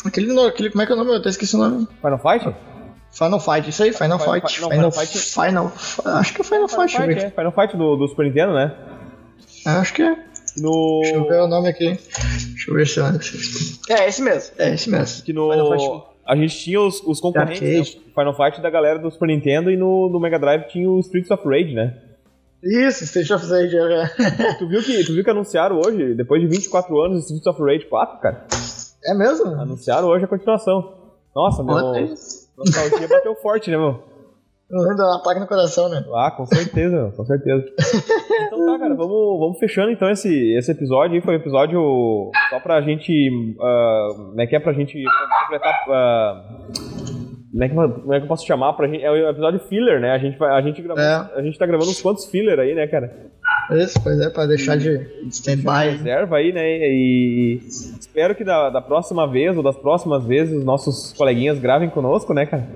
[0.05, 0.70] Aquele, aquele.
[0.70, 1.11] Como é que é o nome?
[1.12, 1.87] Eu até esqueci o nome.
[2.01, 2.55] Final Fight?
[3.12, 4.55] Final Fight, isso aí, Final Final Fight.
[4.55, 5.72] Fi- não, Final, Final Fight- Final,
[6.18, 7.18] Acho que é Final, Fight, deixa eu ver.
[7.18, 7.30] é.
[7.30, 8.74] Final Fight do, do Super Nintendo, né?
[9.66, 10.16] Acho que é.
[10.57, 11.00] No...
[11.03, 11.98] Deixa eu ver o nome aqui.
[12.50, 13.96] Deixa eu ver se é.
[14.03, 14.55] É esse mesmo.
[14.59, 15.24] É esse mesmo.
[15.24, 15.50] Que no...
[16.24, 18.03] A gente tinha os, os concorrentes, né?
[18.14, 21.30] Final Fight da galera do Super Nintendo e no, no Mega Drive tinha o Streets
[21.30, 21.96] of Rage, né?
[22.62, 23.76] Isso, State of Rage.
[23.76, 24.55] é.
[24.59, 27.61] Tu viu que, tu viu que anunciaram hoje, depois de 24 anos, o Streets of
[27.61, 28.46] Rage 4, cara?
[29.05, 29.46] É mesmo?
[29.46, 30.94] Anunciaram hoje a continuação.
[31.34, 31.74] Nossa, meu.
[32.57, 34.03] Nostalgia bateu forte, né, meu?
[34.72, 36.02] Ainda ataque no coração, né?
[36.14, 37.64] Ah, com certeza, com certeza.
[38.46, 41.22] Então tá, cara, vamos, vamos fechando então esse, esse episódio aí.
[41.22, 43.30] Foi um episódio só pra gente.
[43.60, 45.02] ah, como é que é pra gente
[45.42, 45.74] completar.
[45.88, 46.44] ah,
[47.53, 48.72] como, é que, eu- como é que eu posso chamar?
[48.72, 50.11] Pra gente, é o episódio filler, né?
[50.12, 51.30] A gente, vai, a, gente gravou, É.
[51.36, 53.30] a gente tá gravando uns quantos filler aí, né, cara?
[53.72, 55.90] Isso, pois é, pra deixar de de stand-by.
[55.90, 56.62] reserva aí, né?
[56.66, 61.88] E espero que da, da próxima vez ou das próximas vezes os nossos coleguinhas gravem
[61.90, 62.66] conosco, né, cara?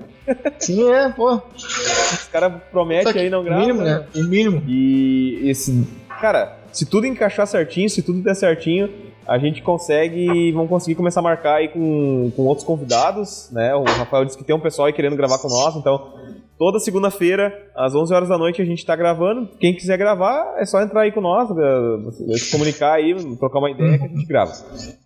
[0.59, 1.41] Sim, é, pô.
[1.55, 3.61] Os caras prometem aí, não O gravam.
[3.61, 4.05] mínimo, né?
[4.15, 4.63] O mínimo.
[4.67, 5.87] E esse.
[6.21, 8.89] Cara, se tudo encaixar certinho, se tudo der certinho,
[9.27, 10.51] a gente consegue.
[10.53, 13.75] Vamos conseguir começar a marcar aí com, com outros convidados, né?
[13.75, 16.13] O Rafael disse que tem um pessoal aí querendo gravar com nós, então.
[16.57, 19.47] Toda segunda-feira, às 11 horas da noite, a gente tá gravando.
[19.59, 23.69] Quem quiser gravar, é só entrar aí com nós, eh, se comunicar aí, trocar uma
[23.69, 24.51] ideia que a gente grava.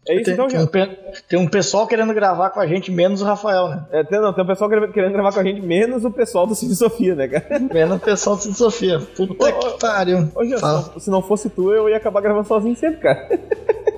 [0.08, 1.24] É isso Tem, então, tem um, gente.
[1.28, 3.86] tem um pessoal querendo gravar com a gente, menos o Rafael, né?
[3.92, 6.56] É, tem, não, tem um pessoal querendo gravar com a gente, menos o pessoal do
[6.56, 7.60] Cine Sofia, né, cara?
[7.74, 9.00] Menos o pessoal do Cid Sofia.
[9.00, 10.30] Puta que pariu.
[10.62, 13.28] Não, se não fosse tu, eu ia acabar gravando sozinho sempre, cara.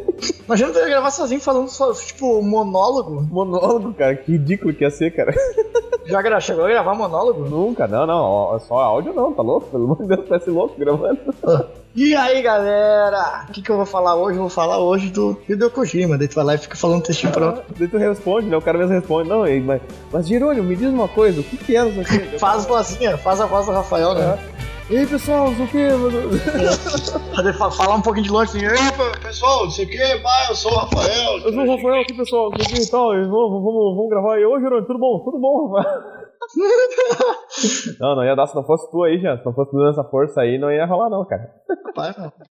[0.45, 3.21] Imagina tu ia gravar sozinho falando só, tipo, monólogo.
[3.31, 5.33] Monólogo, cara, que ridículo que ia ser, cara.
[6.05, 7.45] Já gra- chegou a gravar monólogo?
[7.47, 9.67] Nunca, não, não, ó, só áudio não, tá louco?
[9.67, 11.19] Pelo amor de Deus, parece louco gravando.
[11.95, 13.45] E aí, galera?
[13.47, 14.35] O que, que eu vou falar hoje?
[14.35, 16.17] Eu vou falar hoje do Hideo Kojima.
[16.17, 17.61] Daí tu vai lá e fica falando textinho pronto.
[17.77, 18.57] Daí tu responde, né?
[18.57, 19.79] O cara mesmo responde, não, mas,
[20.11, 22.17] mas Jerônimo, me diz uma coisa, o que que é isso aqui?
[22.39, 24.39] Faz vozinha, faz a voz do Rafael, né?
[24.89, 25.87] E aí, pessoal, o que?
[27.35, 30.49] Fazer- fa- Falar um pouquinho de longe assim, Epa, pessoal, não sei o que, vai,
[30.49, 31.37] eu sou o Rafael.
[31.45, 34.35] Eu sou o Rafael aqui, pessoal, o que e tal, e vamos, vamos, vamos gravar
[34.35, 34.45] aí.
[34.45, 35.19] Ô, Jerônimo, tudo bom?
[35.23, 36.01] Tudo bom, Rafael?
[38.01, 39.37] não, não ia dar se não fosse tu aí, já.
[39.37, 41.49] Se não fosse tu dando essa força aí, não ia rolar não, cara.
[41.95, 42.13] Vai,